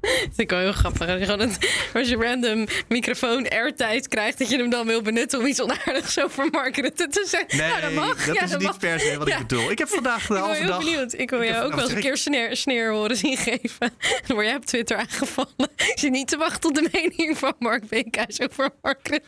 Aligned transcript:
Dat 0.00 0.10
vind 0.10 0.38
ik 0.38 0.50
wel 0.50 0.58
heel 0.58 0.72
grappig. 0.72 1.24
Gewoon 1.24 1.40
een, 1.40 1.52
als 1.94 2.08
je 2.08 2.16
random 2.16 2.66
microfoon 2.88 3.48
airtight 3.48 4.08
krijgt, 4.08 4.38
dat 4.38 4.50
je 4.50 4.56
hem 4.56 4.70
dan 4.70 4.86
wil 4.86 5.02
benutten 5.02 5.38
om 5.38 5.46
iets 5.46 5.60
onaardigs 5.60 6.20
over 6.20 6.48
Mark 6.50 6.76
Rutte 6.76 7.08
te 7.08 7.24
zeggen. 7.28 7.58
Nee, 7.58 7.68
ja, 7.68 7.80
dat 7.80 7.92
mag. 7.92 8.24
dat 8.26 8.34
ja, 8.34 8.42
is 8.42 8.50
dat 8.50 8.58
niet 8.58 8.68
mag. 8.68 8.78
per 8.78 9.00
se 9.00 9.18
wat 9.18 9.28
Ja. 9.28 9.34
ik 9.38 9.46
bedoel. 9.46 9.70
Ik 9.70 9.78
heb 9.78 9.88
vandaag 9.88 10.26
de 10.26 10.34
Ik 10.34 10.38
ben 10.38 10.38
halve 10.38 10.58
heel 10.58 10.66
dag... 10.68 10.78
benieuwd. 10.78 11.12
Ik 11.12 11.30
wil 11.30 11.44
jou 11.44 11.64
ook 11.64 11.74
wel 11.74 11.84
eens 11.84 11.92
een 11.92 12.00
keer 12.00 12.16
sneer, 12.16 12.56
sneer 12.56 12.90
horen 12.92 13.16
zien 13.16 13.36
geven. 13.36 13.78
Dan 14.26 14.36
word 14.36 14.46
jij 14.46 14.56
op 14.56 14.64
Twitter 14.66 14.96
aangevallen. 14.96 15.70
Zit 15.94 16.10
niet 16.10 16.28
te 16.28 16.36
wachten 16.36 16.68
op 16.68 16.74
de 16.74 16.88
mening 16.92 17.38
van 17.38 17.54
Mark 17.58 17.88
Beekhuis 17.88 18.40
over 18.40 18.70
Mark 18.82 19.08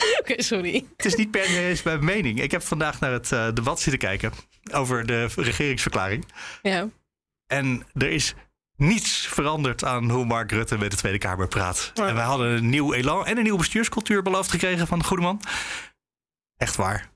Oké, 0.20 0.42
sorry. 0.42 0.86
Het 0.96 1.06
is 1.06 1.14
niet 1.14 1.30
per 1.30 1.44
se 1.44 1.66
eens 1.68 1.82
mijn 1.82 2.04
mening. 2.04 2.40
Ik 2.40 2.50
heb 2.50 2.62
vandaag 2.62 3.00
naar 3.00 3.12
het 3.12 3.32
eh, 3.32 3.52
debat 3.54 3.80
zitten 3.80 4.00
kijken 4.00 4.32
over 4.72 5.06
de 5.06 5.28
regeringsverklaring. 5.36 6.24
Ja. 6.62 6.88
En 7.46 7.86
er 7.94 8.10
is 8.10 8.34
niets 8.76 9.26
veranderd 9.26 9.84
aan 9.84 10.10
hoe 10.10 10.24
Mark 10.24 10.50
Rutte 10.50 10.78
met 10.78 10.90
de 10.90 10.96
Tweede 10.96 11.18
Kamer 11.18 11.48
praat. 11.48 11.90
Ja. 11.94 12.08
En 12.08 12.14
wij 12.14 12.24
hadden 12.24 12.50
een 12.50 12.68
nieuw 12.68 12.92
elan 12.92 13.26
en 13.26 13.36
een 13.36 13.42
nieuwe 13.42 13.58
bestuurscultuur 13.58 14.22
beloofd 14.22 14.50
gekregen 14.50 14.86
van 14.86 14.98
de 14.98 15.04
goede 15.04 15.22
man. 15.22 15.40
Echt 16.56 16.76
waar. 16.76 17.09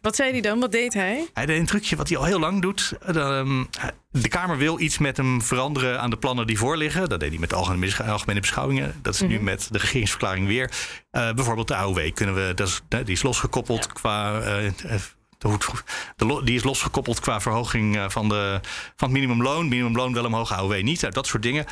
Wat 0.00 0.16
zei 0.16 0.30
hij 0.30 0.40
dan? 0.40 0.60
Wat 0.60 0.72
deed 0.72 0.94
hij? 0.94 1.28
Hij 1.34 1.46
deed 1.46 1.58
een 1.58 1.66
trucje 1.66 1.96
wat 1.96 2.08
hij 2.08 2.18
al 2.18 2.24
heel 2.24 2.38
lang 2.38 2.62
doet. 2.62 2.92
Ehm, 3.06 3.64
De 4.10 4.28
Kamer 4.28 4.56
wil 4.56 4.80
iets 4.80 4.98
met 4.98 5.16
hem 5.16 5.42
veranderen 5.42 6.00
aan 6.00 6.10
de 6.10 6.16
plannen 6.18 6.46
die 6.46 6.58
voorliggen. 6.58 7.08
Dat 7.08 7.20
deed 7.20 7.28
hij 7.30 7.38
met 7.38 7.50
de 7.50 7.56
algemene, 7.56 7.80
beschou- 7.84 8.08
algemene 8.10 8.40
beschouwingen. 8.40 8.94
Dat 9.02 9.14
is 9.14 9.20
nu 9.20 9.40
met 9.40 9.68
de 9.70 9.78
regeringsverklaring 9.78 10.46
weer. 10.46 10.70
Eh, 11.10 11.32
bijvoorbeeld 11.32 11.68
de 11.68 11.74
AOW 11.76 12.12
kunnen 12.14 12.34
we, 12.34 12.52
dat 12.54 12.68
is, 12.68 12.80
die 12.88 13.04
is 13.14 13.22
losgekoppeld 13.22 13.92
qua. 13.92 14.40
eh, 14.40 14.66
eh, 14.66 15.00
de, 16.16 16.40
die 16.44 16.54
is 16.54 16.62
losgekoppeld 16.64 17.20
qua 17.20 17.40
verhoging 17.40 17.96
eh, 17.96 18.08
van, 18.08 18.28
de, 18.28 18.60
van 18.96 19.08
het 19.08 19.10
minimumloon. 19.18 19.68
Minimumloon 19.68 20.12
wel 20.12 20.24
omhoog, 20.24 20.52
AOW 20.52 20.82
niet. 20.82 21.12
Dat 21.14 21.26
soort 21.26 21.42
dingen. 21.42 21.64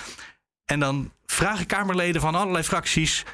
En 0.65 0.81
dan 0.81 1.13
vragen 1.27 1.67
Kamerleden 1.67 2.21
van 2.21 2.35
allerlei 2.35 2.65
fracties: 2.65 3.25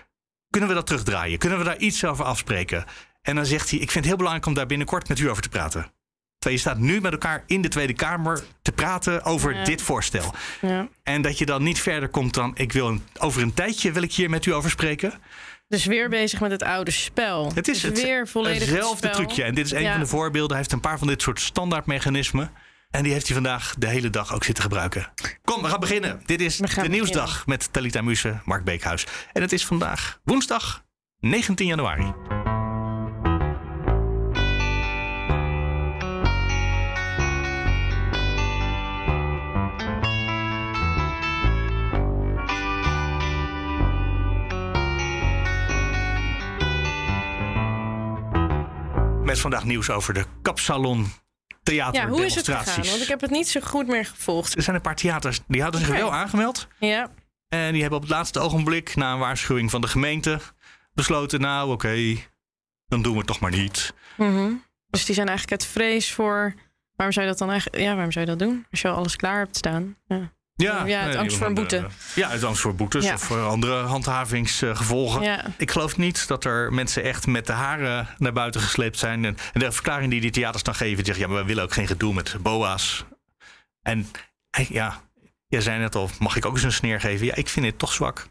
kunnen 0.50 0.68
we 0.68 0.74
dat 0.74 0.86
terugdraaien? 0.86 1.38
Kunnen 1.38 1.58
we 1.58 1.64
daar 1.64 1.78
iets 1.78 2.04
over 2.04 2.24
afspreken? 2.24 2.84
En 3.22 3.34
dan 3.34 3.46
zegt 3.46 3.70
hij: 3.70 3.78
Ik 3.78 3.84
vind 3.90 3.94
het 3.94 4.04
heel 4.04 4.16
belangrijk 4.16 4.46
om 4.46 4.54
daar 4.54 4.66
binnenkort 4.66 5.08
met 5.08 5.18
u 5.18 5.30
over 5.30 5.42
te 5.42 5.48
praten. 5.48 5.92
Terwijl 6.38 6.62
je 6.62 6.68
staat 6.68 6.78
nu 6.78 7.00
met 7.00 7.12
elkaar 7.12 7.42
in 7.46 7.62
de 7.62 7.68
Tweede 7.68 7.92
Kamer 7.92 8.42
te 8.62 8.72
praten 8.72 9.24
over 9.24 9.54
Ja. 9.54 9.64
dit 9.64 9.82
voorstel. 9.82 10.34
Ja. 10.60 10.88
En 11.02 11.22
dat 11.22 11.38
je 11.38 11.46
dan 11.46 11.62
niet 11.62 11.80
verder 11.80 12.08
komt 12.08 12.34
dan: 12.34 12.52
Ik 12.56 12.72
wil 12.72 12.88
een, 12.88 13.02
over 13.18 13.42
een 13.42 13.54
tijdje 13.54 13.92
wil 13.92 14.02
ik 14.02 14.12
hier 14.12 14.30
met 14.30 14.46
u 14.46 14.52
over 14.54 14.70
spreken. 14.70 15.12
Dus 15.68 15.84
weer 15.84 16.08
bezig 16.08 16.40
met 16.40 16.50
het 16.50 16.62
oude 16.62 16.90
spel. 16.90 17.52
Het 17.54 17.68
is 17.68 17.80
Dus 17.80 17.82
het, 17.90 18.02
weer 18.02 18.28
volledig 18.28 18.68
hetzelfde 18.70 19.06
het 19.06 19.16
trucje. 19.16 19.42
En 19.42 19.54
dit 19.54 19.64
is 19.66 19.72
een 19.72 19.82
Ja. 19.82 19.90
van 19.92 20.00
de 20.00 20.06
voorbeelden. 20.06 20.48
Hij 20.50 20.58
heeft 20.58 20.72
een 20.72 20.80
paar 20.80 20.98
van 20.98 21.06
dit 21.08 21.22
soort 21.22 21.40
standaardmechanismen. 21.40 22.50
En 22.90 23.02
die 23.02 23.12
heeft 23.12 23.26
hij 23.26 23.34
vandaag 23.34 23.74
de 23.78 23.86
hele 23.88 24.10
dag 24.10 24.34
ook 24.34 24.44
zitten 24.44 24.62
gebruiken. 24.64 25.12
Kom, 25.44 25.62
we 25.62 25.68
gaan 25.68 25.80
beginnen. 25.80 26.20
Dit 26.26 26.40
is 26.40 26.56
de 26.56 26.88
nieuwsdag 26.88 27.46
met 27.46 27.72
Talita 27.72 28.02
Muse, 28.02 28.40
Mark 28.44 28.64
Beekhuis. 28.64 29.06
En 29.32 29.42
het 29.42 29.52
is 29.52 29.66
vandaag 29.66 30.20
woensdag 30.24 30.84
19 31.20 31.66
januari. 31.66 32.12
Met 49.32 49.40
vandaag 49.40 49.64
nieuws 49.64 49.90
over 49.90 50.14
de 50.14 50.24
kapsalon 50.42 51.12
theater 51.62 52.02
Ja, 52.02 52.08
hoe 52.08 52.24
is 52.24 52.34
het 52.34 52.44
gegaan? 52.48 52.84
Want 52.84 53.02
ik 53.02 53.08
heb 53.08 53.20
het 53.20 53.30
niet 53.30 53.48
zo 53.48 53.60
goed 53.60 53.86
meer 53.86 54.04
gevolgd. 54.04 54.56
Er 54.56 54.62
zijn 54.62 54.76
een 54.76 54.82
paar 54.82 54.96
theaters 54.96 55.40
die 55.46 55.62
hadden 55.62 55.80
zich 55.80 55.90
wel 55.90 56.12
aangemeld. 56.12 56.68
Ja. 56.78 57.10
En 57.48 57.72
die 57.72 57.80
hebben 57.80 57.98
op 57.98 58.04
het 58.04 58.14
laatste 58.14 58.40
ogenblik, 58.40 58.96
na 58.96 59.12
een 59.12 59.18
waarschuwing 59.18 59.70
van 59.70 59.80
de 59.80 59.86
gemeente, 59.86 60.40
besloten: 60.94 61.40
nou, 61.40 61.72
oké, 61.72 62.16
dan 62.86 63.02
doen 63.02 63.12
we 63.12 63.18
het 63.18 63.26
toch 63.26 63.40
maar 63.40 63.50
niet. 63.50 63.94
Mhm. 64.16 64.52
Dus 64.90 65.04
die 65.04 65.14
zijn 65.14 65.28
eigenlijk 65.28 65.60
uit 65.62 65.70
vrees 65.70 66.12
voor. 66.12 66.54
Waarom 66.96 67.14
zou 67.14 67.26
je 67.26 67.30
dat 67.30 67.40
dan 67.40 67.50
eigenlijk? 67.50 67.82
Ja, 67.82 67.92
waarom 67.92 68.12
zou 68.12 68.24
je 68.24 68.30
dat 68.30 68.48
doen? 68.48 68.66
Als 68.70 68.80
je 68.80 68.88
al 68.88 68.96
alles 68.96 69.16
klaar 69.16 69.38
hebt 69.38 69.56
staan. 69.56 69.96
Ja. 70.06 70.32
Ja, 70.54 70.86
Ja, 70.86 71.00
uit 71.02 71.16
angst 71.16 71.36
voor 71.36 71.46
een 71.46 71.54
boete. 71.54 71.86
Ja, 72.14 72.28
uit 72.28 72.44
angst 72.44 72.60
voor 72.62 72.74
boetes 72.74 73.04
Ja. 73.04 73.14
of 73.14 73.22
voor 73.22 73.42
andere 73.46 73.82
handhavingsgevolgen. 73.82 75.22
Ja. 75.22 75.44
Ik 75.56 75.70
geloof 75.70 75.96
niet 75.96 76.28
dat 76.28 76.44
er 76.44 76.72
mensen 76.72 77.02
echt 77.02 77.26
met 77.26 77.46
de 77.46 77.52
haren 77.52 78.08
naar 78.18 78.32
buiten 78.32 78.60
gesleept 78.60 78.98
zijn. 78.98 79.24
En 79.24 79.36
de 79.52 79.72
verklaring 79.72 80.10
die 80.10 80.20
die 80.20 80.30
theaters 80.30 80.62
dan 80.62 80.74
geven, 80.74 80.96
die 80.96 81.04
zeggen: 81.04 81.24
ja, 81.24 81.30
maar 81.30 81.40
we 81.40 81.46
willen 81.48 81.64
ook 81.64 81.72
geen 81.72 81.86
gedoe 81.86 82.14
met 82.14 82.36
boa's. 82.40 83.04
En 83.82 84.06
eh, 84.50 84.68
ja, 84.70 85.00
jij 85.46 85.60
zei 85.60 85.78
net 85.78 85.94
al, 85.94 86.10
mag 86.18 86.36
ik 86.36 86.46
ook 86.46 86.54
eens 86.54 86.62
een 86.62 86.72
sneer 86.72 87.00
geven? 87.00 87.26
Ja, 87.26 87.34
ik 87.34 87.48
vind 87.48 87.66
het 87.66 87.78
toch 87.78 87.92
zwak. 87.92 88.26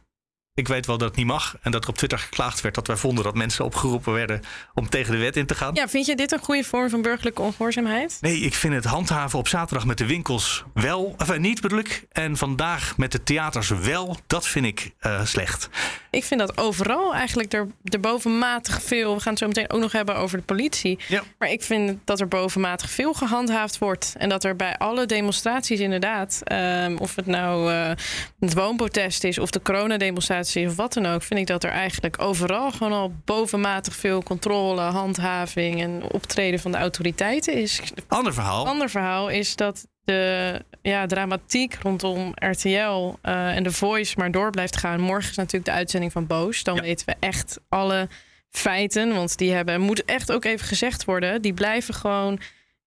Ik 0.62 0.68
weet 0.68 0.86
wel 0.86 0.98
dat 0.98 1.08
het 1.08 1.18
niet 1.18 1.26
mag. 1.26 1.56
En 1.62 1.72
dat 1.72 1.84
er 1.84 1.90
op 1.90 1.98
Twitter 1.98 2.20
geklaagd 2.20 2.62
werd 2.62 2.76
dat 2.76 2.88
wij 2.88 2.96
vonden 2.96 3.24
dat 3.24 3.36
mensen 3.36 3.66
opgeroepen 3.66 4.14
werden 4.14 4.42
om 4.74 4.90
tegen 4.90 5.12
de 5.12 5.18
wet 5.18 5.38
in 5.38 5.46
te 5.46 5.56
gaan. 5.56 5.74
ja, 5.74 5.88
vind 5.88 6.06
je 6.06 6.16
dit 6.16 6.32
een 6.32 6.40
goede 6.40 6.64
vorm 6.64 6.90
van 6.90 7.02
burgerlijke 7.02 7.42
ongehoorzaamheid? 7.42 8.18
Nee, 8.22 8.40
ik 8.40 8.54
vind 8.54 8.74
het 8.74 8.86
handhaven 8.86 9.40
op 9.40 9.48
zaterdag 9.48 9.86
met 9.86 9.98
de 9.98 10.06
winkels 10.06 10.64
wel, 10.74 11.16
of 11.18 11.30
eh, 11.30 11.40
niet 11.40 11.62
bedoel 11.62 11.80
ik. 11.80 12.06
En 12.12 12.38
vandaag 12.38 12.98
met 12.98 13.12
de 13.12 13.24
theaters 13.24 13.70
wel, 13.70 14.18
dat 14.28 14.48
vind 14.48 14.66
ik 14.66 14.92
eh, 15.00 15.26
slecht. 15.26 15.70
Ik 16.10 16.24
vind 16.24 16.40
dat 16.40 16.58
overal 16.58 17.14
eigenlijk 17.14 17.54
er, 17.54 17.68
er 17.84 18.00
bovenmatig 18.00 18.82
veel. 18.82 19.16
We 19.16 19.22
gaan 19.22 19.32
het 19.32 19.42
zo 19.42 19.48
meteen 19.48 19.72
ook 19.72 19.82
nog 19.82 19.92
hebben 19.92 20.16
over 20.16 20.38
de 20.38 20.44
politie. 20.44 21.00
Ja. 21.08 21.24
Maar 21.38 21.50
ik 21.50 21.64
vind 21.64 22.00
dat 22.06 22.20
er 22.20 22.28
bovenmatig 22.28 22.90
veel 22.90 23.14
gehandhaafd 23.14 23.78
wordt. 23.78 24.16
En 24.18 24.30
dat 24.30 24.44
er 24.44 24.56
bij 24.56 24.78
alle 24.78 25.06
demonstraties 25.06 25.80
inderdaad, 25.80 26.42
ehm, 26.44 26.96
of 26.98 27.16
het 27.16 27.26
nou 27.26 27.72
eh, 27.72 27.92
het 28.40 28.54
woonprotest 28.54 29.24
is 29.24 29.38
of 29.38 29.50
de 29.50 29.62
coronademonstratie 29.62 30.50
is 30.56 30.67
of 30.69 30.75
wat 30.75 30.94
dan 30.94 31.06
ook, 31.06 31.23
vind 31.23 31.39
ik 31.39 31.47
dat 31.47 31.63
er 31.63 31.69
eigenlijk 31.69 32.22
overal 32.22 32.72
gewoon 32.72 32.94
al 32.94 33.13
bovenmatig 33.25 33.95
veel 33.95 34.23
controle, 34.23 34.81
handhaving 34.81 35.81
en 35.81 36.03
optreden 36.12 36.59
van 36.59 36.72
de 36.72 36.78
autoriteiten 36.78 37.53
is. 37.53 37.81
Ander 38.07 38.34
verhaal. 38.34 38.66
ander 38.67 38.89
verhaal 38.89 39.29
is 39.29 39.56
dat 39.56 39.88
de 40.03 40.62
ja, 40.81 41.06
dramatiek 41.06 41.78
rondom 41.81 42.31
RTL 42.35 43.13
eh, 43.22 43.56
en 43.56 43.63
The 43.63 43.72
Voice 43.72 44.13
maar 44.17 44.31
door 44.31 44.50
blijft 44.50 44.78
gaan. 44.78 45.00
Morgen 45.00 45.29
is 45.29 45.35
natuurlijk 45.35 45.66
de 45.66 45.72
uitzending 45.72 46.12
van 46.12 46.28
Boos. 46.28 46.63
Dan 46.63 46.75
Ja. 46.75 46.81
weten 46.81 47.06
we 47.06 47.16
echt 47.19 47.59
alle 47.69 48.07
feiten. 48.50 49.13
Want 49.13 49.38
die 49.38 49.51
hebben, 49.51 49.81
moet 49.81 50.06
echt 50.06 50.31
ook 50.31 50.45
even 50.45 50.68
gezegd 50.68 51.06
worden, 51.06 51.41
die 51.41 51.53
blijven 51.53 51.94
gewoon 51.94 52.39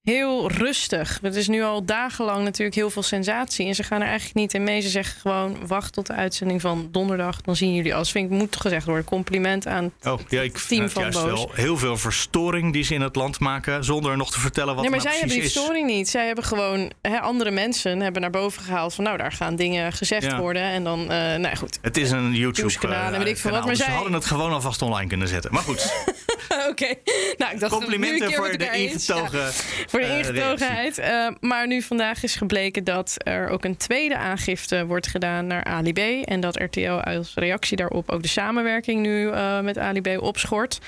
heel 0.09 0.50
rustig. 0.50 1.19
Het 1.22 1.34
is 1.34 1.48
nu 1.48 1.62
al 1.62 1.84
dagenlang 1.84 2.44
natuurlijk 2.44 2.76
heel 2.76 2.91
veel 2.91 3.03
sensatie. 3.03 3.66
En 3.66 3.75
ze 3.75 3.82
gaan 3.82 4.00
er 4.00 4.06
eigenlijk 4.06 4.34
niet 4.37 4.54
in 4.54 4.62
mee. 4.65 4.81
Ze 4.81 4.88
zeggen 4.88 5.20
gewoon, 5.20 5.66
wacht 5.66 5.92
tot 5.92 6.06
de 6.06 6.12
uitzending 6.12 6.60
van 6.60 6.88
donderdag. 6.91 7.41
Dan 7.41 7.56
zien 7.56 7.75
jullie 7.75 7.94
alles. 7.94 8.10
Vind 8.10 8.32
ik 8.32 8.38
moet 8.38 8.56
gezegd 8.56 8.87
worden. 8.87 9.04
Compliment 9.04 9.66
aan 9.66 9.93
Oh, 10.03 10.19
ja, 10.28 10.41
ik 10.41 10.59
team 10.59 10.82
het 10.82 10.93
van 10.93 11.03
juist 11.03 11.19
Boos. 11.22 11.31
wel 11.31 11.50
heel 11.54 11.78
veel 11.78 11.97
verstoring 11.97 12.72
die 12.72 12.82
ze 12.84 12.94
in 12.94 13.00
het 13.00 13.16
land 13.16 13.38
maken, 13.41 13.84
zonder 13.84 14.16
nog 14.16 14.31
te 14.31 14.41
vertellen 14.41 14.75
wat 14.75 14.82
nee, 14.82 14.91
maar 14.91 14.98
het 15.00 15.09
nou 15.09 15.19
zij 15.19 15.28
hebben 15.28 15.28
die 15.28 15.38
precies 15.50 15.56
is. 15.56 15.64
storing 15.64 15.97
niet. 15.98 16.09
Zij 16.09 16.26
hebben 16.26 16.44
gewoon 16.44 16.93
hè, 17.02 17.20
andere 17.20 17.50
mensen 17.50 18.00
hebben 18.00 18.20
naar 18.23 18.31
boven 18.31 18.62
gehaald 18.62 18.94
van 18.94 19.05
nou 19.05 19.17
daar 19.17 19.32
gaan 19.32 19.56
dingen 19.56 19.93
gezegd 19.93 20.25
Ja. 20.25 20.38
worden 20.40 20.62
en 20.62 20.84
dan 20.84 21.00
eh 21.11 21.34
nou 21.37 21.56
goed. 21.56 21.79
Het 21.82 21.96
is 21.96 22.11
een 22.11 22.32
YouTube 22.34 22.61
Nieuwskanaal 22.61 23.12
en 23.12 23.19
weet 23.19 23.29
ik 23.29 23.37
veel 23.37 23.50
wat, 23.50 23.61
maar 23.61 23.69
dus 23.69 23.79
zij- 23.79 23.87
Ze 23.88 23.93
hadden 23.94 24.12
het 24.12 24.25
gewoon 24.25 24.52
alvast 24.52 24.82
online 24.82 25.08
kunnen 25.08 25.29
zetten. 25.29 25.52
Maar 25.52 25.62
goed, 25.62 25.93
Oké, 26.70 26.94
nou 27.37 27.52
ik 27.52 27.61
dacht 27.61 27.73
complimenten 27.73 28.32
voor 28.32 28.56
de 28.56 28.70
ingetogen. 28.70 29.38
Ja, 29.38 29.50
voor 29.87 30.00
de 30.00 30.06
eh, 30.06 30.19
ingetogenheid. 30.19 30.99
Eh, 30.99 31.29
maar 31.41 31.67
nu 31.67 31.82
vandaag 31.82 32.23
is 32.23 32.35
gebleken 32.35 32.85
dat 32.85 33.14
er 33.17 33.49
ook 33.49 33.64
een 33.64 33.76
tweede 33.76 34.17
aangifte 34.17 34.87
wordt 34.87 35.06
gedaan 35.06 35.46
naar 35.46 35.64
Ali 35.64 35.93
B. 35.93 36.26
En 36.26 36.41
dat 36.41 36.56
RTL 36.56 36.91
als 36.91 37.35
reactie 37.35 37.76
daarop 37.76 38.11
ook 38.11 38.23
de 38.23 38.29
samenwerking 38.29 39.02
nu 39.02 39.31
eh, 39.31 39.61
met 39.61 39.79
Ali 39.79 40.00
B 40.00 40.23
opschort. 40.23 40.79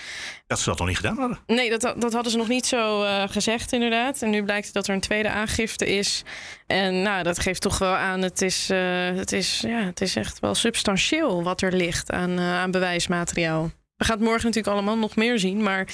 Dat 0.46 0.58
ze 0.58 0.68
dat 0.68 0.78
nog 0.78 0.86
niet 0.86 0.96
gedaan 0.96 1.18
hadden. 1.18 1.38
Nee, 1.46 1.70
dat, 1.70 1.80
dat 1.80 2.12
hadden 2.12 2.32
ze 2.32 2.38
nog 2.38 2.48
niet 2.48 2.66
zo 2.66 3.04
gezegd, 3.28 3.72
inderdaad. 3.72 4.22
En 4.22 4.30
nu 4.30 4.42
blijkt 4.42 4.72
dat 4.72 4.88
er 4.88 4.94
een 4.94 5.00
tweede 5.00 5.28
aangifte 5.28 5.86
is. 5.96 6.22
En 6.66 7.02
nou, 7.02 7.22
dat 7.22 7.38
geeft 7.38 7.60
toch 7.60 7.78
wel 7.78 7.94
aan, 7.94 8.22
het 8.22 8.42
is, 8.42 8.68
het 9.14 9.32
is, 9.32 9.60
ja, 9.66 9.78
het 9.84 10.00
is 10.00 10.16
echt 10.16 10.40
wel 10.40 10.54
substantieel 10.54 11.42
wat 11.42 11.62
er 11.62 11.72
ligt 11.72 12.10
aan, 12.10 12.40
aan 12.40 12.70
bewijsmateriaal. 12.70 13.70
We 13.96 14.04
gaan 14.04 14.16
het 14.16 14.24
morgen 14.24 14.44
natuurlijk 14.46 14.74
allemaal 14.74 14.98
nog 14.98 15.16
meer 15.16 15.38
zien. 15.38 15.62
Maar 15.62 15.86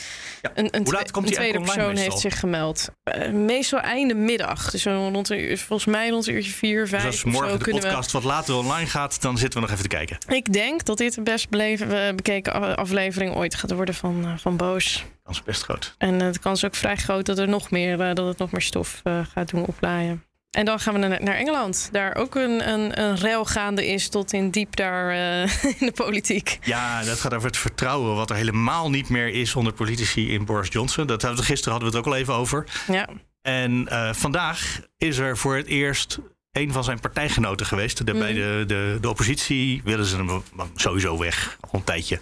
Ja. 0.43 0.51
een, 0.55 0.69
een, 0.77 0.83
Hoe 0.85 0.93
laat 0.93 1.03
twe- 1.03 1.13
komt 1.13 1.27
een 1.29 1.33
tweede 1.33 1.59
persoon 1.59 1.75
online 1.79 2.01
heeft 2.01 2.13
meestal? 2.13 2.31
zich 2.31 2.41
gemeld. 2.41 2.89
Eh, 3.03 3.31
meestal 3.31 3.79
einde 3.81 4.15
middag. 4.15 4.71
Dus 4.71 4.85
rond 4.85 5.29
een 5.31 5.41
uur, 5.41 5.59
volgens 5.59 5.89
mij 5.95 6.09
rond 6.09 6.27
een 6.27 6.35
uurtje 6.35 6.51
vier, 6.53 6.89
vijf 6.89 7.03
Dus 7.03 7.11
als 7.13 7.21
zo 7.21 7.29
morgen 7.41 7.59
de 7.59 7.65
we... 7.65 7.71
podcast 7.71 8.13
wat 8.13 8.25
later 8.25 8.55
online 8.55 8.87
gaat, 8.87 9.23
dan 9.23 9.39
zitten 9.39 9.61
we 9.61 9.67
nog 9.67 9.75
even 9.77 9.89
te 9.91 9.97
kijken. 9.97 10.19
Ik 10.29 10.53
denk 10.53 10.85
dat 10.85 10.99
dit 10.99 11.15
de 11.15 11.23
best 11.23 11.49
beleven, 11.49 12.07
eh, 12.07 12.15
bekeken 12.15 12.77
aflevering 12.77 13.35
ooit 13.35 13.55
gaat 13.55 13.73
worden 13.73 13.95
van, 13.95 14.25
eh, 14.25 14.33
van 14.37 14.57
Boos. 14.57 15.05
Dat 15.25 15.35
is 15.35 15.43
best 15.43 15.63
groot. 15.63 15.95
En 15.99 16.19
de 16.19 16.39
kans 16.41 16.59
is 16.63 16.69
ook 16.69 16.75
vrij 16.75 16.97
groot 16.97 17.27
dat, 17.27 17.39
er 17.39 17.49
nog 17.49 17.71
meer, 17.71 17.97
dat 18.15 18.27
het 18.27 18.39
nog 18.39 18.51
meer 18.51 18.61
stof 18.63 19.01
gaat 19.33 19.51
doen 19.51 19.67
oplaaien. 19.67 20.25
En 20.53 20.65
dan 20.65 20.81
gaan 20.81 20.93
we 20.93 20.99
naar, 20.99 21.35
Engeland. 21.35 21.89
Daar 21.93 22.15
ook 22.15 22.35
een, 22.35 22.69
een, 22.69 23.01
een 23.01 23.17
rel 23.17 23.45
gaande 23.45 23.87
is 23.87 24.09
tot 24.09 24.33
in 24.33 24.51
diep 24.51 24.77
daar 24.77 25.11
eh, 25.11 25.65
in 25.81 25.87
de 25.87 25.93
politiek. 25.95 26.59
Ja, 26.63 27.03
dat 27.05 27.21
gaat 27.21 27.35
over 27.35 27.47
het 27.47 27.57
vertrouwen, 27.57 28.15
wat 28.17 28.31
er 28.31 28.37
helemaal 28.37 28.91
niet 28.91 29.09
meer 29.09 29.29
is 29.29 29.55
onder 29.55 29.73
politici 29.73 30.33
in 30.33 30.45
Boris 30.45 30.69
Johnson. 30.73 31.07
Dat 31.07 31.23
hadden 31.23 31.41
we, 31.41 31.47
gisteren 31.47 31.73
hadden 31.73 31.91
we 31.91 31.97
het 31.97 32.07
ook 32.07 32.13
al 32.13 32.19
even 32.21 32.35
over. 32.35 32.67
Ja, 32.87 33.09
En 33.43 33.89
eh, 33.89 34.13
vandaag 34.13 34.81
is 34.99 35.19
er 35.19 35.37
voor 35.39 35.57
het 35.57 35.67
eerst 35.67 36.19
een 36.53 36.73
van 36.73 36.85
zijn 36.85 37.01
partijgenoten 37.01 37.67
geweest. 37.67 38.07
De, 38.07 38.13
Bij 38.13 38.33
Mhm. 38.33 38.35
de, 38.35 38.65
de, 38.67 38.99
de 39.01 39.09
oppositie 39.09 39.81
willen 39.85 40.07
ze 40.07 40.17
hem 40.17 40.43
sowieso 40.75 41.19
weg, 41.19 41.57
al 41.61 41.79
een 41.79 41.85
tijdje. 41.85 42.19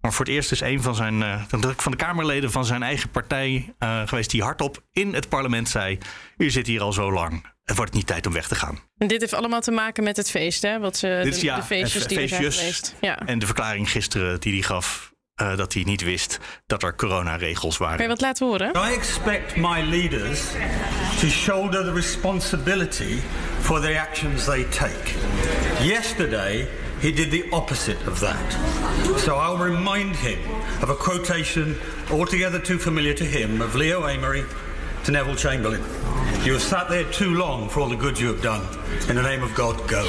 Maar 0.00 0.12
voor 0.12 0.24
het 0.24 0.34
eerst 0.34 0.52
is 0.52 0.60
een 0.60 0.82
van, 0.82 0.94
zijn, 0.94 1.22
eh, 1.22 1.42
van 1.76 1.90
de 1.90 1.96
Kamerleden 1.96 2.50
van 2.50 2.64
zijn 2.64 2.82
eigen 2.82 3.10
partij 3.10 3.74
geweest... 3.78 4.30
die 4.30 4.42
hardop 4.42 4.82
in 4.92 5.14
het 5.14 5.28
parlement 5.28 5.68
zei... 5.68 5.98
u 6.36 6.50
zit 6.50 6.66
hier 6.66 6.80
al 6.80 6.92
zo 6.92 7.12
lang, 7.12 7.54
het 7.66 7.76
wordt 7.76 7.92
niet 7.92 8.06
tijd 8.06 8.26
om 8.26 8.32
weg 8.32 8.48
te 8.48 8.54
gaan. 8.54 8.78
en 8.98 9.06
dit 9.06 9.20
heeft 9.20 9.32
allemaal 9.34 9.60
te 9.60 9.70
maken 9.70 10.04
met 10.04 10.16
het 10.16 10.30
feest, 10.30 10.62
hè? 10.62 10.78
Wat 10.78 10.96
ze, 10.96 11.20
Dit 11.22 11.34
is, 11.34 11.40
de, 11.40 11.46
ja, 11.46 11.56
de 11.56 11.62
feestjes 11.62 12.00
het 12.02 12.08
die 12.08 12.20
er 12.20 12.28
zijn 12.28 12.42
feestjes. 12.42 12.60
geweest. 12.60 12.94
Ja. 13.00 13.18
En 13.26 13.38
de 13.38 13.46
verklaring 13.46 13.90
gisteren 13.90 14.40
die 14.40 14.52
hij 14.52 14.62
gaf... 14.62 15.12
eh, 15.34 15.56
dat 15.56 15.72
hij 15.72 15.82
niet 15.82 16.02
wist 16.02 16.38
dat 16.66 16.82
er 16.82 16.94
coronaregels 16.94 17.76
waren. 17.76 17.96
Kan 17.96 18.04
je 18.04 18.10
wat 18.10 18.20
laten 18.20 18.46
horen? 18.46 18.70
I 18.90 18.94
expect 18.94 19.56
my 19.56 19.80
leaders 19.82 20.40
to 21.20 21.26
shoulder 21.28 21.84
the 21.84 21.92
responsibility 21.92 23.16
for 23.60 23.80
the 23.80 24.00
actions 24.00 24.44
they 24.44 24.64
take. 24.64 25.12
Yesterday, 25.82 26.66
he 27.00 27.12
did 27.12 27.30
the 27.30 27.46
opposite 27.50 28.10
of 28.10 28.18
that. 28.18 28.56
So 29.18 29.34
I'll 29.38 29.64
remind 29.72 30.16
him 30.16 30.38
of 30.82 30.88
a 30.88 30.94
quotation 30.96 31.76
altogether 32.10 32.62
too 32.62 32.78
familiar 32.78 33.14
to 33.14 33.24
him 33.24 33.60
of 33.60 33.74
Leo 33.74 34.06
Amory 34.06 34.44
to 35.04 35.10
Neville 35.12 35.36
Chamberlain. 35.36 35.82
You 36.46 36.52
have 36.52 36.62
sat 36.62 36.88
there 36.88 37.02
too 37.10 37.34
long 37.34 37.68
for 37.68 37.80
all 37.80 37.88
the 37.88 37.96
good 37.96 38.20
you 38.20 38.28
have 38.28 38.40
done. 38.40 38.62
In 39.10 39.16
the 39.16 39.22
name 39.22 39.42
of 39.42 39.52
God, 39.56 39.76
go. 39.88 40.06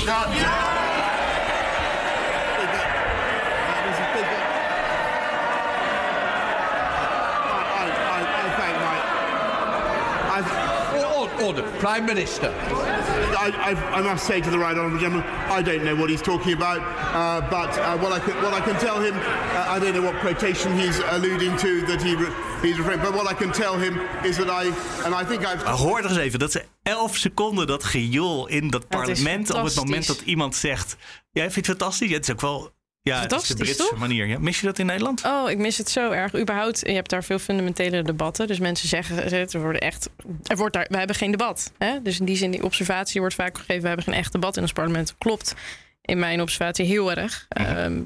Order. 11.43 11.61
Prime 11.79 12.05
Minister. 12.05 12.53
I, 12.57 13.51
I, 13.55 13.97
I 13.99 14.01
must 14.01 14.25
say 14.25 14.41
to 14.41 14.49
the 14.49 14.57
right 14.57 14.75
honourable 14.75 14.97
gentleman, 14.97 15.25
I 15.29 15.61
don't 15.61 15.85
know 15.85 15.95
what 15.95 16.09
he's 16.09 16.21
talking 16.21 16.53
about, 16.53 16.81
uh, 16.81 17.47
but 17.49 17.77
uh, 17.77 17.95
what, 17.99 18.11
I 18.11 18.19
can, 18.19 18.35
what 18.41 18.53
I 18.53 18.59
can 18.59 18.75
tell 18.81 18.99
him, 18.99 19.13
uh, 19.15 19.65
I 19.69 19.79
don't 19.79 19.93
know 19.93 20.01
what 20.01 20.15
quotation 20.19 20.77
he's 20.77 20.97
alluding 20.97 21.55
to 21.57 21.81
that 21.85 22.01
he 22.01 22.15
re- 22.15 22.33
he's 22.61 22.77
referring. 22.77 23.01
But 23.01 23.13
what 23.13 23.31
I 23.31 23.35
can 23.35 23.51
tell 23.51 23.79
him 23.79 23.99
is 24.23 24.35
that 24.35 24.47
I, 24.63 24.71
and 25.05 25.21
I 25.21 25.25
think 25.25 25.41
I've. 25.41 25.63
Maar 25.63 25.73
hoor 25.73 25.99
er 25.99 26.09
eens 26.09 26.17
even, 26.17 26.39
dat 26.39 26.51
ze 26.51 26.63
11 26.83 27.17
seconden 27.17 27.67
dat 27.67 27.83
gejoel 27.83 28.47
in 28.47 28.69
dat 28.69 28.87
parlement. 28.87 29.53
op 29.53 29.63
het 29.63 29.75
moment 29.75 30.07
dat 30.07 30.21
iemand 30.21 30.55
zegt. 30.55 30.95
Jij 31.31 31.51
vindt 31.51 31.67
het 31.67 31.77
fantastisch? 31.77 32.09
Ja, 32.09 32.15
het 32.15 32.23
is 32.23 32.31
ook 32.31 32.41
wel. 32.41 32.75
Ja, 33.01 33.21
het 33.21 33.31
is 33.31 33.47
de 33.47 33.55
Britse 33.55 33.87
toch? 33.89 33.97
manier. 33.97 34.25
Ja. 34.25 34.39
Mis 34.39 34.59
je 34.59 34.65
dat 34.65 34.79
in 34.79 34.85
Nederland? 34.85 35.23
Oh, 35.25 35.49
ik 35.49 35.57
mis 35.57 35.77
het 35.77 35.89
zo 35.89 36.11
erg. 36.11 36.35
Überhaupt, 36.35 36.79
je 36.79 36.91
hebt 36.91 37.09
daar 37.09 37.23
veel 37.23 37.39
fundamentele 37.39 38.03
debatten. 38.03 38.47
Dus 38.47 38.59
mensen 38.59 38.87
zeggen, 38.87 39.31
er 39.31 39.61
worden 39.61 39.81
echt, 39.81 40.09
er 40.43 40.57
wordt 40.57 40.73
daar, 40.73 40.87
we 40.89 40.97
hebben 40.97 41.15
geen 41.15 41.31
debat. 41.31 41.71
Hè? 41.77 42.01
Dus 42.01 42.19
in 42.19 42.25
die 42.25 42.35
zin, 42.35 42.51
die 42.51 42.63
observatie 42.63 43.19
wordt 43.19 43.35
vaak 43.35 43.57
gegeven, 43.57 43.81
we 43.81 43.87
hebben 43.87 44.05
geen 44.05 44.15
echt 44.15 44.31
debat 44.31 44.55
in 44.55 44.61
ons 44.61 44.73
parlement. 44.73 45.15
Klopt 45.17 45.55
in 46.01 46.19
mijn 46.19 46.41
observatie 46.41 46.85
heel 46.85 47.11
erg. 47.11 47.45
Ehm, 47.49 48.01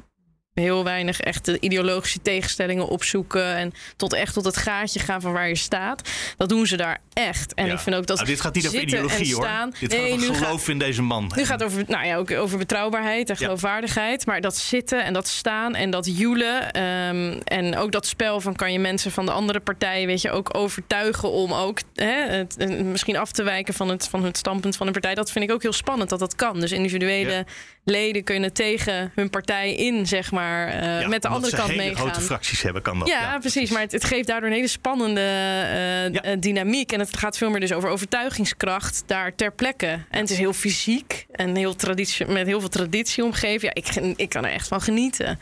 heel 0.54 0.84
weinig 0.84 1.20
echte 1.20 1.60
ideologische 1.60 2.22
tegenstellingen 2.22 2.88
opzoeken. 2.88 3.56
En 3.56 3.74
tot 3.98 4.14
echt 4.14 4.34
tot 4.34 4.46
het 4.46 4.58
gaatje 4.58 5.00
gaan 5.00 5.22
van 5.22 5.32
waar 5.34 5.48
je 5.48 5.56
staat. 5.56 6.10
Dat 6.38 6.50
doen 6.50 6.66
ze 6.68 6.78
daar 6.78 7.00
echt. 7.14 7.54
En 7.54 7.66
Ja. 7.66 7.74
ik 7.74 7.80
vind 7.80 7.96
ook 7.96 8.06
dat 8.08 8.18
Nou, 8.18 8.30
dit 8.30 8.42
gaat 8.42 8.54
niet 8.56 8.68
over 8.68 8.82
ideologie 8.82 9.36
hoor. 9.36 9.48
Dit 9.80 9.90
Nee, 9.90 10.10
gaat 10.12 10.20
over 10.20 10.36
gaat- 10.36 10.44
geloof 10.46 10.70
in 10.70 10.78
deze 10.80 11.02
man. 11.02 11.32
nu 11.36 11.46
gaat 11.46 11.60
het 11.60 11.70
over, 11.70 11.84
nou 11.88 12.06
ja, 12.06 12.16
ook 12.18 12.32
over 12.32 12.58
betrouwbaarheid 12.58 13.30
en 13.30 13.36
Ja. 13.40 13.46
geloofwaardigheid. 13.46 14.26
Maar 14.26 14.42
dat 14.42 14.58
zitten 14.58 15.04
en 15.04 15.14
dat 15.14 15.28
staan 15.28 15.76
en 15.76 15.90
dat 15.90 16.18
joelen. 16.18 16.72
ehm, 16.72 17.40
en 17.44 17.78
ook 17.78 17.92
dat 17.92 18.06
spel 18.06 18.42
van 18.42 18.56
kan 18.56 18.72
je 18.72 18.80
mensen 18.80 19.12
van 19.12 19.26
de 19.26 19.32
andere 19.32 19.60
partijen, 19.60 20.08
weet 20.08 20.22
je, 20.22 20.32
ook 20.32 20.58
overtuigen 20.58 21.32
om 21.32 21.54
ook 21.54 21.80
hè, 21.96 22.14
het, 22.30 22.58
eh, 22.58 22.70
misschien 22.82 23.18
af 23.18 23.32
te 23.32 23.44
wijken 23.44 23.74
van 23.74 23.90
het, 23.90 24.08
van 24.08 24.24
het 24.24 24.38
standpunt 24.38 24.76
van 24.76 24.88
een 24.88 24.94
partij. 24.94 25.16
Dat 25.16 25.32
vind 25.32 25.46
ik 25.46 25.52
ook 25.52 25.62
heel 25.62 25.74
spannend 25.74 26.10
dat 26.10 26.20
dat 26.20 26.36
kan. 26.36 26.60
Dus 26.60 26.72
individuele 26.72 27.32
Ja. 27.32 27.44
leden 27.84 28.24
kunnen 28.24 28.54
tegen 28.54 29.12
hun 29.16 29.30
partij 29.30 29.74
in, 29.76 30.08
zeg 30.08 30.32
maar, 30.32 30.41
eh, 30.48 31.02
Ja, 31.02 31.08
met 31.08 31.22
de 31.22 31.28
andere 31.28 31.56
kant 31.56 31.76
meegaan. 31.76 31.96
grote 31.96 32.22
fracties 32.22 32.62
hebben, 32.62 32.82
kan 32.82 33.00
dat. 33.00 33.08
Ja, 33.08 33.38
precies. 33.40 33.70
Maar 33.70 33.82
het, 33.82 33.92
het 33.92 34.04
geeft 34.04 34.28
daardoor 34.28 34.50
een 34.50 34.56
hele 34.56 34.68
spannende 34.68 35.22
eh, 35.22 36.14
Ja. 36.14 36.22
eh, 36.22 36.38
dynamiek. 36.40 36.92
En 36.92 37.00
het 37.00 37.18
gaat 37.18 37.38
veel 37.38 37.50
meer 37.50 37.60
dus 37.60 37.74
over 37.74 37.90
overtuigingskracht 37.90 39.04
daar 39.06 39.36
ter 39.36 39.52
plekke. 39.54 39.88
En 40.10 40.20
het 40.22 40.30
is 40.30 40.38
heel 40.38 40.54
fysiek 40.54 41.26
en 41.32 41.56
heel 41.56 41.76
traditie, 41.76 42.26
met 42.26 42.48
heel 42.48 42.60
veel 42.60 42.70
traditie 42.70 43.24
omgeven. 43.24 43.68
Ja, 43.74 43.74
ik, 43.74 44.16
ik 44.18 44.30
kan 44.30 44.46
er 44.46 44.52
echt 44.52 44.68
van 44.68 44.82
genieten. 44.82 45.40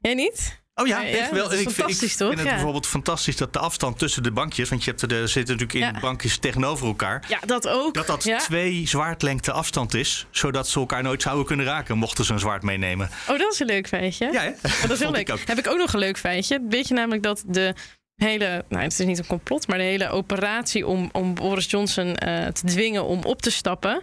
Jij 0.00 0.14
niet? 0.14 0.60
Oh 0.78 0.86
ja, 0.86 1.00
Ja, 1.00 1.08
echt 1.18 1.30
wel. 1.30 1.52
is 1.52 1.60
ik 1.60 1.70
vind, 1.70 1.88
ik 2.02 2.10
vind 2.10 2.20
het 2.20 2.38
Ja. 2.38 2.44
bijvoorbeeld 2.44 2.86
fantastisch 2.86 3.36
dat 3.36 3.52
de 3.52 3.58
afstand 3.58 3.98
tussen 3.98 4.22
de 4.22 4.30
bankjes, 4.30 4.68
want 4.68 4.84
je 4.84 4.90
hebt 4.90 5.02
er, 5.02 5.28
zitten 5.28 5.56
natuurlijk 5.56 5.72
in 5.72 5.94
Ja. 5.94 6.00
bankjes 6.00 6.38
tegenover 6.38 6.86
elkaar. 6.86 7.24
Ja, 7.28 7.38
dat 7.46 7.68
ook. 7.68 7.94
Dat 7.94 8.06
dat 8.06 8.24
ja? 8.24 8.38
twee 8.38 8.88
zwaardlengte 8.88 9.52
afstand 9.52 9.94
is, 9.94 10.26
zodat 10.30 10.68
ze 10.68 10.78
elkaar 10.78 11.02
nooit 11.02 11.22
zouden 11.22 11.46
kunnen 11.46 11.66
raken, 11.66 11.98
mochten 11.98 12.24
ze 12.24 12.32
een 12.32 12.38
zwaard 12.38 12.62
meenemen. 12.62 13.10
Oh, 13.28 13.38
dat 13.38 13.52
is 13.52 13.60
een 13.60 13.66
leuk 13.66 13.88
feitje. 13.88 14.28
Ja, 14.32 14.40
hè? 14.42 14.48
Oh, 14.48 14.80
dat 14.82 14.90
is 14.90 14.98
heel 14.98 15.10
leuk. 15.10 15.28
ik. 15.28 15.42
Heb 15.46 15.58
ik 15.58 15.66
ook 15.68 15.78
nog 15.78 15.92
een 15.92 15.98
leuk 15.98 16.18
feitje. 16.18 16.60
Weet 16.68 16.88
je 16.88 16.94
namelijk 16.94 17.22
dat 17.22 17.42
de 17.46 17.74
hele, 18.16 18.64
nou 18.68 18.82
het 18.82 18.98
is 18.98 19.06
niet 19.06 19.18
een 19.18 19.26
complot, 19.26 19.66
maar 19.66 19.78
de 19.78 19.84
hele 19.84 20.08
operatie 20.08 20.86
om, 20.86 21.08
om 21.12 21.34
Boris 21.34 21.70
Johnson 21.70 22.14
eh, 22.14 22.46
te 22.46 22.66
dwingen 22.66 23.04
om 23.04 23.22
op 23.24 23.42
te 23.42 23.50
stappen, 23.50 24.02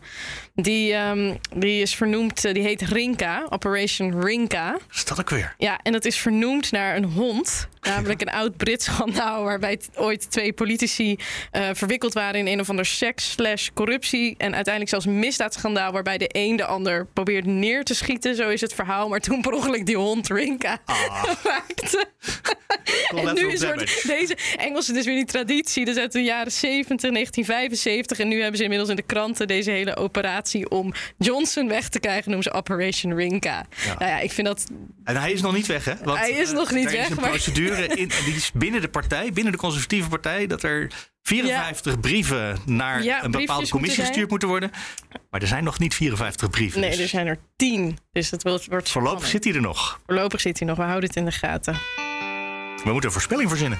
die, 0.55 0.93
ehm, 0.93 1.35
die 1.55 1.81
is 1.81 1.95
vernoemd, 1.95 2.45
eh, 2.45 2.53
die 2.53 2.63
heet 2.63 2.81
Rinka, 2.81 3.45
Operation 3.49 4.21
Rinka. 4.21 4.77
Is 4.93 5.05
dat 5.05 5.19
ook 5.19 5.29
weer? 5.29 5.53
Ja, 5.57 5.79
en 5.83 5.91
dat 5.91 6.05
is 6.05 6.17
vernoemd 6.17 6.71
naar 6.71 6.95
een 6.95 7.05
hond. 7.05 7.67
Namelijk 7.83 8.21
een 8.21 8.29
oud 8.29 8.57
Brits 8.57 8.85
schandaal 8.85 9.43
waarbij 9.43 9.79
ooit 9.95 10.31
twee 10.31 10.53
politici 10.53 11.15
eh, 11.51 11.69
verwikkeld 11.73 12.13
waren 12.13 12.39
in 12.39 12.47
een 12.47 12.59
of 12.59 12.69
ander 12.69 12.85
seks 12.85 13.31
slash 13.31 13.69
corruptie. 13.73 14.35
En 14.37 14.53
uiteindelijk 14.55 14.89
zelfs 14.89 15.05
misdaadschandaal 15.05 15.91
waarbij 15.91 16.17
de 16.17 16.29
een 16.31 16.55
de 16.55 16.65
ander 16.65 17.05
probeerde 17.13 17.49
neer 17.49 17.83
te 17.83 17.95
schieten. 17.95 18.35
Zo 18.35 18.49
is 18.49 18.61
het 18.61 18.73
verhaal. 18.73 19.09
Maar 19.09 19.19
toen 19.19 19.41
per 19.41 19.51
ongeluk 19.51 19.85
die 19.85 19.97
hond 19.97 20.29
Rinka 20.29 20.79
maakte. 21.43 22.05
En 23.15 23.33
nu 23.35 23.51
is 23.51 23.63
wordt 23.63 24.07
deze 24.07 24.37
Engelsen 24.57 24.93
dus 24.93 25.05
weer 25.05 25.15
die 25.15 25.25
traditie. 25.25 25.85
Dus 25.85 25.97
uit 25.97 26.11
de 26.11 26.23
jaren 26.23 26.51
70, 26.51 27.11
1975. 27.11 28.19
En 28.19 28.27
nu 28.27 28.39
hebben 28.39 28.57
ze 28.57 28.63
inmiddels 28.63 28.89
in 28.89 28.95
de 28.95 29.01
kranten 29.01 29.47
deze 29.47 29.71
hele 29.71 29.95
operatie 29.95 30.69
om 30.69 30.93
Johnson 31.17 31.67
weg 31.67 31.89
te 31.89 31.99
krijgen. 31.99 32.23
Noemen 32.31 32.43
ze 32.43 32.51
Operation 32.57 33.15
Rinka. 33.15 33.65
Nou 33.85 34.11
ja, 34.11 34.19
ik 34.19 34.31
vind 34.31 34.47
dat 34.47 34.65
En 35.03 35.15
hij 35.15 35.31
is 35.31 35.41
nog 35.41 35.53
niet 35.53 35.65
weg, 35.67 35.85
hè? 35.85 35.93
Want, 36.03 36.19
Hij 36.19 36.31
is 36.31 36.51
nog 36.51 36.71
niet 36.71 36.85
er 36.85 36.91
weg, 36.91 37.09
is 37.09 37.09
een 37.09 37.21
maar- 37.21 37.31
in, 37.77 38.11
die 38.25 38.35
is 38.35 38.51
binnen 38.51 38.81
de 38.81 38.87
partij, 38.89 39.31
binnen 39.33 39.51
de 39.51 39.57
conservatieve 39.59 40.09
partij, 40.09 40.47
dat 40.47 40.63
er 40.63 40.91
54 41.21 41.99
brieven 41.99 42.57
naar 42.65 43.03
Ja, 43.03 43.23
een 43.23 43.31
bepaalde 43.31 43.47
commissie 43.47 43.79
moeten 43.79 44.05
gestuurd 44.05 44.29
moeten 44.29 44.47
worden. 44.47 44.71
Maar 45.29 45.41
er 45.41 45.47
zijn 45.47 45.63
nog 45.63 45.79
niet 45.79 45.95
54 45.95 46.49
brieven. 46.49 46.79
Nee, 46.81 46.89
dus 46.89 46.99
er 46.99 47.07
zijn 47.07 47.27
er 47.27 47.37
tien. 47.55 47.97
Dus 48.11 48.29
dat 48.29 48.43
wordt, 48.43 48.65
wordt 48.65 48.89
Voorlopig 48.89 49.19
spannend. 49.19 49.43
zit 49.43 49.53
hij 49.53 49.61
er 49.61 49.67
nog. 49.67 49.99
Voorlopig 50.05 50.41
zit 50.41 50.59
hij 50.59 50.67
nog. 50.67 50.77
We 50.77 50.83
houden 50.83 51.07
het 51.09 51.17
in 51.17 51.25
de 51.25 51.31
gaten. 51.31 51.73
We 51.73 52.91
moeten 52.91 53.05
een 53.05 53.11
voorspelling 53.11 53.49
verzinnen. 53.49 53.79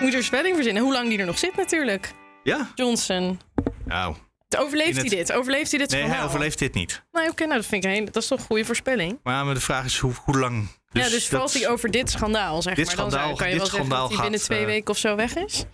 Moet 0.00 0.14
er 0.14 0.24
spelling 0.24 0.54
verzinnen. 0.54 0.82
Hoe 0.82 0.92
lang 0.92 1.08
die 1.08 1.18
er 1.18 1.26
nog 1.26 1.38
zit 1.38 1.56
natuurlijk. 1.56 2.12
Ja? 2.42 2.70
Johnson. 2.74 3.40
Nou, 3.84 4.16
Overleeft 4.58 4.96
hij 4.96 5.08
dit? 5.08 5.32
Overleeft 5.32 5.70
hij 5.70 5.80
dit 5.80 5.90
nee, 5.90 6.02
hij 6.02 6.22
overleeft 6.22 6.58
dit 6.58 6.74
niet. 6.74 7.02
Nee, 7.12 7.28
oké, 7.30 7.44
nou 7.44 7.56
dat 7.56 7.66
vind 7.66 7.84
ik 7.84 7.90
een 7.90 7.96
hele, 7.96 8.10
dat 8.10 8.22
is 8.22 8.28
toch 8.28 8.38
een 8.38 8.44
goede 8.44 8.64
voorspelling. 8.64 9.18
Maar 9.22 9.44
maar 9.44 9.54
de 9.54 9.60
vraag 9.60 9.84
is 9.84 9.98
hoe, 9.98 10.12
hoe 10.24 10.38
lang. 10.38 10.68
Ja, 10.94 11.08
dus 11.08 11.28
valt 11.28 11.52
hij 11.52 11.68
over 11.68 11.90
dit 11.90 12.10
schandaal, 12.10 12.62
zeg 12.62 12.74
Dit 12.74 12.86
maar. 12.86 12.96
Dan 12.96 13.10
schandaal- 13.10 13.36
kan 13.36 13.50
je 13.50 13.56
wel 13.56 13.66
zeggen 13.66 13.88
dat 13.88 14.08
hij 14.12 14.20
binnen 14.20 14.40
twee 14.40 14.58
eh, 14.60 14.64
weken 14.66 14.90
of 14.90 14.98
zo 14.98 15.16
weg 15.16 15.34
is. 15.36 15.64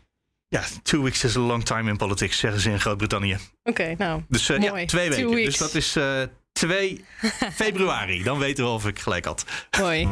Ja, 0.48 0.62
two 0.82 1.02
weeks 1.02 1.24
is 1.24 1.36
a 1.36 1.40
long 1.40 1.64
time 1.64 1.90
in 1.90 1.96
politics, 1.96 2.38
zeggen 2.38 2.60
ze 2.60 2.70
in 2.70 2.80
Groot-Brittannië. 2.80 3.38
Oké, 3.62 3.94
nou. 3.98 4.22
Dus 4.28 4.48
eh, 4.48 4.58
ja, 4.62 4.84
twee 4.84 5.10
Two 5.10 5.28
weken. 5.28 5.44
Dus 5.44 5.56
dat 5.58 5.74
is 5.74 5.96
eh 5.96 6.22
2 6.52 7.04
februari. 7.62 8.22
Dan 8.22 8.38
weten 8.38 8.64
we 8.64 8.70
of 8.70 8.86
ik 8.86 8.98
gelijk 8.98 9.24
had. 9.24 9.44
Mooi. 9.80 10.06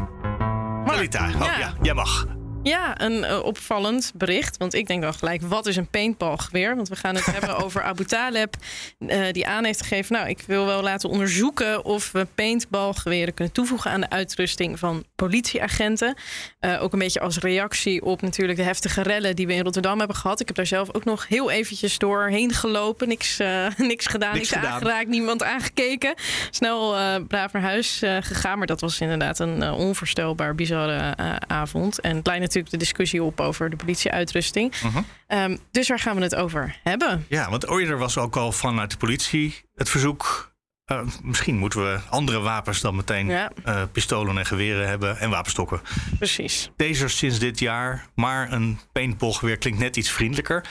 Marita, 0.85 1.29
oh 1.35 1.41
ja. 1.45 1.59
ja, 1.59 1.75
jij 1.83 1.95
mag. 1.95 2.38
Ja, 2.63 3.01
een 3.01 3.13
uh, 3.13 3.43
opvallend 3.43 4.13
bericht. 4.15 4.57
Want 4.57 4.75
ik 4.75 4.87
denk 4.87 5.03
dan 5.03 5.15
gelijk, 5.15 5.43
wat 5.43 5.67
is 5.67 5.77
een 5.77 5.89
paintballgeweer? 5.89 6.77
Want 6.77 6.89
we 6.89 6.97
gaan 6.97 7.15
het 7.15 7.27
hebben 7.37 7.57
over 7.57 7.83
Abu 7.83 8.05
Taleb, 8.05 8.55
uh, 8.99 9.25
die 9.33 9.47
aan 9.47 9.65
heeft 9.65 9.83
gegeven... 9.83 10.15
nou, 10.15 10.29
ik 10.29 10.43
wil 10.47 10.67
wel 10.67 10.83
laten 10.83 11.09
onderzoeken 11.09 11.85
of 11.85 12.13
we 12.13 12.27
paintballgeweren 12.35 13.35
kunnen 13.35 13.55
toevoegen... 13.55 13.91
aan 13.91 14.01
de 14.01 14.11
uitrusting 14.11 14.79
van 14.79 15.05
politieagenten. 15.15 16.15
Uh, 16.61 16.83
ook 16.83 16.93
een 16.93 16.99
beetje 16.99 17.21
als 17.21 17.39
reactie 17.39 18.03
op 18.05 18.23
natuurlijk 18.23 18.59
de 18.59 18.65
heftige 18.65 19.03
rellen... 19.03 19.37
die 19.37 19.47
we 19.47 19.55
in 19.55 19.63
Rotterdam 19.63 19.99
hebben 19.99 20.17
gehad. 20.17 20.41
Ik 20.41 20.47
heb 20.47 20.57
daar 20.57 20.67
zelf 20.67 20.95
ook 20.95 21.05
nog 21.05 21.29
heel 21.29 21.51
eventjes 21.51 21.99
doorheen 21.99 22.53
gelopen. 22.53 23.09
Niks, 23.09 23.37
niks 23.77 24.07
gedaan, 24.07 24.35
niks, 24.35 24.51
niks 24.51 24.65
aangeraakt, 24.65 25.09
niemand 25.09 25.43
aangekeken. 25.43 26.15
Snel 26.51 26.97
braaf 27.25 27.53
naar 27.53 27.63
huis 27.63 27.99
gegaan. 28.21 28.59
Maar 28.59 28.67
dat 28.67 28.81
was 28.81 29.01
inderdaad 29.01 29.39
een 29.39 29.71
onvoorstelbaar 29.73 30.55
bizarre 30.55 31.17
avond. 31.47 32.01
En 32.01 32.23
kleine 32.23 32.47
natuurlijk 32.49 32.58
de 32.63 32.77
discussie 32.77 33.23
op 33.23 33.41
over 33.41 33.71
de 33.71 33.77
politieuitrusting. 33.77 34.75
Uh 34.75 34.95
-huh. 34.95 35.43
um, 35.45 35.59
dus 35.71 35.89
waar 35.89 35.99
gaan 35.99 36.17
we 36.17 36.23
het 36.23 36.35
over 36.35 36.81
hebben? 36.83 37.27
Ja, 37.29 37.51
want 37.51 37.71
eerder 37.71 37.99
was 37.99 38.19
ook 38.19 38.37
al 38.37 38.53
vanuit 38.53 38.91
de 38.91 38.97
politie 38.97 39.63
het 39.75 39.89
verzoek. 39.89 40.53
Uh, 40.93 41.01
misschien 41.23 41.57
moeten 41.57 41.93
we 41.93 42.01
andere 42.11 42.39
wapens 42.39 42.81
dan 42.81 42.97
meteen 42.97 43.27
ja. 43.27 43.53
uh, 43.67 43.83
pistolen 43.93 44.39
en 44.39 44.47
geweren 44.47 44.89
hebben 44.89 45.19
en 45.19 45.31
wapenstokken. 45.31 45.81
Precies. 46.19 46.71
Deze 46.77 47.09
sinds 47.09 47.39
dit 47.39 47.59
jaar, 47.59 48.07
maar 48.15 48.53
een 48.53 48.79
paintballgeweer 48.93 49.59
klinkt 49.59 49.79
net 49.79 49.97
iets 49.97 50.11
vriendelijker. 50.11 50.65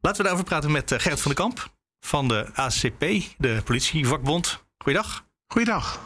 Laten 0.00 0.16
we 0.16 0.22
daarover 0.22 0.44
praten 0.44 0.70
met 0.70 0.92
uh, 0.92 0.98
Gerrit 0.98 1.20
van 1.20 1.32
den 1.34 1.44
Kamp 1.44 1.72
van 2.00 2.28
de 2.28 2.50
ACP, 2.54 3.00
de 3.38 3.62
politievakbond. 3.64 4.64
Goeiedag. 4.78 5.24
Goeiedag. 5.46 6.00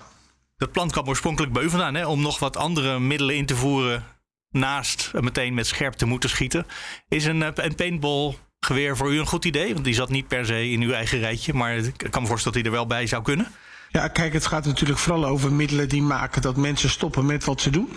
Dat 0.56 0.72
plan 0.72 0.90
kwam 0.90 1.08
oorspronkelijk 1.08 1.52
bij 1.52 1.62
u 1.62 1.70
vandaan, 1.70 1.94
hè, 1.94 2.06
om 2.06 2.20
nog 2.20 2.38
wat 2.38 2.56
andere 2.56 2.98
middelen 2.98 3.36
in 3.36 3.46
te 3.46 3.56
voeren 3.56 4.04
naast 4.50 5.10
meteen 5.20 5.54
met 5.54 5.66
scherp 5.66 5.94
te 5.94 6.06
moeten 6.06 6.30
schieten. 6.30 6.66
Is 7.08 7.24
een, 7.24 7.66
een 7.66 7.74
paintballgeweer 7.74 8.96
voor 8.96 9.12
u 9.12 9.18
een 9.18 9.26
goed 9.26 9.44
idee? 9.44 9.72
Want 9.72 9.84
die 9.84 9.94
zat 9.94 10.08
niet 10.08 10.28
per 10.28 10.46
se 10.46 10.70
in 10.70 10.82
uw 10.82 10.92
eigen 10.92 11.18
rijtje, 11.18 11.54
maar 11.54 11.76
ik 11.76 12.06
kan 12.10 12.22
me 12.22 12.28
voorstellen 12.28 12.62
dat 12.62 12.72
hij 12.72 12.72
er 12.72 12.78
wel 12.78 12.86
bij 12.86 13.06
zou 13.06 13.22
kunnen. 13.22 13.46
Ja, 13.90 14.08
kijk, 14.08 14.32
het 14.32 14.46
gaat 14.46 14.64
natuurlijk 14.64 14.98
vooral 14.98 15.26
over 15.26 15.52
middelen 15.52 15.88
die 15.88 16.02
maken 16.02 16.42
dat 16.42 16.56
mensen 16.56 16.90
stoppen 16.90 17.26
met 17.26 17.44
wat 17.44 17.60
ze 17.60 17.70
doen. 17.70 17.92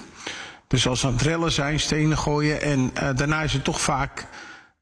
Dus 0.67 0.88
als 0.88 1.00
ze 1.00 1.08
aan 1.08 1.13
het 1.13 1.22
rellen 1.22 1.51
zijn, 1.51 1.79
stenen 1.79 2.17
gooien. 2.17 2.62
En 2.62 2.79
uh, 2.79 3.10
daarna 3.15 3.41
is 3.41 3.53
het 3.53 3.63
toch 3.63 3.81
vaak 3.81 4.27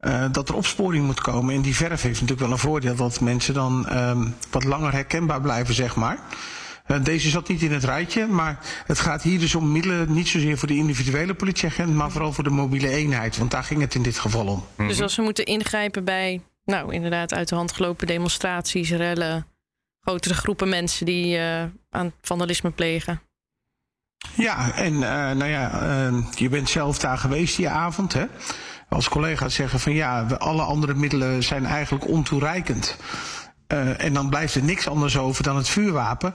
uh, 0.01 0.25
dat 0.31 0.49
er 0.49 0.55
opsporing 0.55 1.05
moet 1.05 1.21
komen. 1.21 1.55
En 1.55 1.61
die 1.61 1.75
verf 1.75 2.01
heeft 2.01 2.21
natuurlijk 2.21 2.39
wel 2.39 2.51
een 2.51 2.57
voordeel 2.57 2.95
dat 2.95 3.19
mensen 3.19 3.53
dan 3.53 3.97
um, 3.97 4.35
wat 4.51 4.63
langer 4.63 4.91
herkenbaar 4.91 5.41
blijven, 5.41 5.73
zeg 5.73 5.95
maar. 5.95 6.19
Deze 6.97 7.29
zat 7.29 7.47
niet 7.47 7.61
in 7.61 7.71
het 7.71 7.83
rijtje, 7.83 8.27
maar 8.27 8.59
het 8.85 8.99
gaat 8.99 9.21
hier 9.21 9.39
dus 9.39 9.55
om 9.55 9.71
middelen 9.71 10.13
niet 10.13 10.27
zozeer 10.27 10.57
voor 10.57 10.67
de 10.67 10.75
individuele 10.75 11.33
politieagent, 11.33 11.93
maar 11.93 12.11
vooral 12.11 12.33
voor 12.33 12.43
de 12.43 12.49
mobiele 12.49 12.89
eenheid. 12.89 13.37
Want 13.37 13.51
daar 13.51 13.63
ging 13.63 13.81
het 13.81 13.95
in 13.95 14.03
dit 14.03 14.19
geval 14.19 14.47
om. 14.47 14.87
Dus 14.87 15.01
als 15.01 15.15
we 15.15 15.21
moeten 15.21 15.45
ingrijpen 15.45 16.03
bij, 16.03 16.41
nou 16.65 16.93
inderdaad, 16.93 17.33
uit 17.33 17.49
de 17.49 17.55
hand 17.55 17.71
gelopen 17.71 18.07
demonstraties, 18.07 18.91
rellen, 18.91 19.45
grotere 20.01 20.33
groepen 20.33 20.69
mensen 20.69 21.05
die 21.05 21.37
uh, 21.37 21.63
aan 21.89 22.13
vandalisme 22.21 22.71
plegen. 22.71 23.21
Ja, 24.35 24.75
en 24.75 24.93
uh, 24.93 24.99
nou 25.01 25.45
ja, 25.45 25.81
uh, 26.07 26.25
je 26.31 26.49
bent 26.49 26.69
zelf 26.69 26.99
daar 26.99 27.17
geweest 27.17 27.55
die 27.55 27.69
avond, 27.69 28.13
hè? 28.13 28.25
Als 28.89 29.09
collega's 29.09 29.53
zeggen 29.53 29.79
van 29.79 29.93
ja, 29.93 30.21
alle 30.23 30.61
andere 30.61 30.93
middelen 30.93 31.43
zijn 31.43 31.65
eigenlijk 31.65 32.07
ontoereikend. 32.07 32.97
Uh, 33.73 34.03
en 34.03 34.13
dan 34.13 34.29
blijft 34.29 34.55
er 34.55 34.63
niks 34.63 34.87
anders 34.87 35.17
over 35.17 35.43
dan 35.43 35.55
het 35.55 35.69
vuurwapen. 35.69 36.33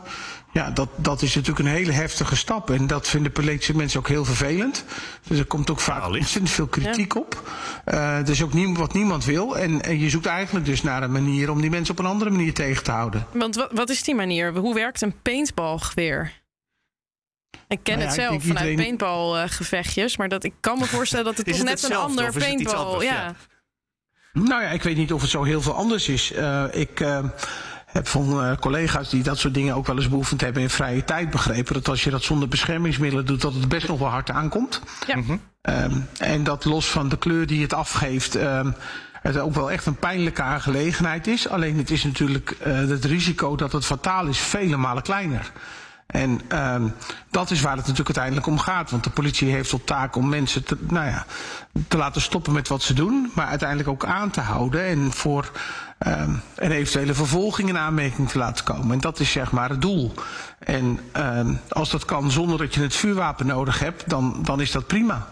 Ja, 0.52 0.70
dat, 0.70 0.88
dat 0.96 1.22
is 1.22 1.34
natuurlijk 1.34 1.66
een 1.66 1.74
hele 1.74 1.92
heftige 1.92 2.36
stap. 2.36 2.70
En 2.70 2.86
dat 2.86 3.08
vinden 3.08 3.32
politische 3.32 3.76
mensen 3.76 3.98
ook 3.98 4.08
heel 4.08 4.24
vervelend. 4.24 4.84
Dus 5.26 5.38
er 5.38 5.44
komt 5.44 5.70
ook 5.70 5.80
vaak 5.80 6.00
ja, 6.00 6.06
ontzettend 6.08 6.50
veel 6.50 6.66
kritiek 6.66 7.14
ja. 7.14 7.20
op. 7.20 7.50
Uh, 7.86 8.16
dat 8.16 8.28
is 8.28 8.42
ook 8.42 8.52
nie, 8.52 8.74
wat 8.74 8.92
niemand 8.92 9.24
wil. 9.24 9.58
En, 9.58 9.82
en, 9.82 9.98
je 9.98 10.10
zoekt 10.10 10.26
eigenlijk 10.26 10.66
dus 10.66 10.82
naar 10.82 11.02
een 11.02 11.12
manier 11.12 11.50
om 11.50 11.60
die 11.60 11.70
mensen 11.70 11.94
op 11.94 12.04
een 12.04 12.10
andere 12.10 12.30
manier 12.30 12.54
tegen 12.54 12.82
te 12.84 12.90
houden. 12.90 13.26
Want 13.32 13.54
wat, 13.54 13.68
wat 13.72 13.90
is 13.90 14.02
die 14.02 14.14
manier? 14.14 14.54
Hoe 14.54 14.74
werkt 14.74 15.02
een 15.02 15.14
paintballgeweer? 15.22 16.42
Ik 17.68 17.80
ken 17.82 17.98
nou 17.98 18.00
ja, 18.00 18.04
het 18.04 18.14
zelf 18.14 18.28
vanuit 18.28 18.46
iedereen... 18.46 18.76
paintballgevechtjes. 18.76 20.16
Maar 20.16 20.28
dat, 20.28 20.44
ik 20.44 20.54
kan 20.60 20.78
me 20.78 20.84
voorstellen 20.84 21.24
dat 21.24 21.36
het 21.36 21.46
toch 21.56 21.62
net 21.62 21.82
een 21.82 21.94
ander 21.94 22.32
paintball... 22.32 22.74
Anders, 22.74 23.04
ja. 23.04 23.34
Nou 24.34 24.62
ja, 24.62 24.68
ik 24.68 24.82
weet 24.82 24.96
niet 24.96 25.12
of 25.12 25.20
het 25.20 25.30
zo 25.30 25.42
heel 25.42 25.62
veel 25.62 25.74
anders 25.74 26.08
is. 26.08 26.32
Uh, 26.32 26.64
ik 26.70 27.00
uh, 27.00 27.18
heb 27.86 28.08
van 28.08 28.44
uh, 28.44 28.56
collega's 28.60 29.10
die 29.10 29.22
dat 29.22 29.38
soort 29.38 29.54
dingen 29.54 29.74
ook 29.74 29.86
wel 29.86 29.96
eens 29.96 30.08
beoefend 30.08 30.40
hebben 30.40 30.62
in 30.62 30.70
vrije 30.70 31.04
tijd 31.04 31.30
begrepen 31.30 31.74
dat 31.74 31.88
als 31.88 32.04
je 32.04 32.10
dat 32.10 32.22
zonder 32.22 32.48
beschermingsmiddelen 32.48 33.26
doet, 33.26 33.40
dat 33.40 33.54
het 33.54 33.68
best 33.68 33.88
nog 33.88 33.98
wel 33.98 34.08
hard 34.08 34.30
aankomt. 34.30 34.80
Ja. 35.06 35.16
Um, 35.84 36.08
en 36.18 36.44
dat 36.44 36.64
los 36.64 36.90
van 36.90 37.08
de 37.08 37.18
kleur 37.18 37.46
die 37.46 37.62
het 37.62 37.72
afgeeft. 37.72 38.34
Um, 38.34 38.74
het 39.22 39.38
ook 39.38 39.54
wel 39.54 39.70
echt 39.70 39.86
een 39.86 39.96
pijnlijke 39.96 40.42
aangelegenheid 40.42 41.26
is. 41.26 41.48
Alleen 41.48 41.78
het 41.78 41.90
is 41.90 42.04
natuurlijk 42.04 42.56
uh, 42.66 42.74
het 42.74 43.04
risico 43.04 43.56
dat 43.56 43.72
het 43.72 43.84
fataal 43.84 44.26
is 44.26 44.38
vele 44.38 44.76
malen 44.76 45.02
kleiner. 45.02 45.52
En 46.14 46.40
um, 46.58 46.94
dat 47.30 47.50
is 47.50 47.60
waar 47.60 47.76
het 47.76 47.86
natuurlijk 47.86 48.16
uiteindelijk 48.16 48.46
om 48.46 48.58
gaat. 48.58 48.90
Want 48.90 49.04
de 49.04 49.10
politie 49.10 49.50
heeft 49.50 49.70
tot 49.70 49.86
taak 49.86 50.16
om 50.16 50.28
mensen 50.28 50.64
te, 50.64 50.76
nou 50.88 51.06
ja, 51.06 51.26
te 51.88 51.96
laten 51.96 52.20
stoppen 52.20 52.52
met 52.52 52.68
wat 52.68 52.82
ze 52.82 52.94
doen. 52.94 53.30
Maar 53.34 53.46
uiteindelijk 53.46 53.88
ook 53.88 54.04
aan 54.04 54.30
te 54.30 54.40
houden. 54.40 54.84
En 54.84 55.12
voor 55.12 55.50
um, 56.06 56.42
een 56.54 56.70
eventuele 56.70 57.14
vervolging 57.14 57.68
in 57.68 57.78
aanmerking 57.78 58.28
te 58.28 58.38
laten 58.38 58.64
komen. 58.64 58.92
En 58.92 59.00
dat 59.00 59.20
is 59.20 59.30
zeg 59.30 59.52
maar 59.52 59.68
het 59.68 59.80
doel. 59.80 60.14
En 60.58 61.00
um, 61.16 61.60
als 61.68 61.90
dat 61.90 62.04
kan 62.04 62.30
zonder 62.30 62.58
dat 62.58 62.74
je 62.74 62.80
het 62.80 62.96
vuurwapen 62.96 63.46
nodig 63.46 63.78
hebt, 63.78 64.10
dan, 64.10 64.38
dan 64.42 64.60
is 64.60 64.70
dat 64.70 64.86
prima. 64.86 65.28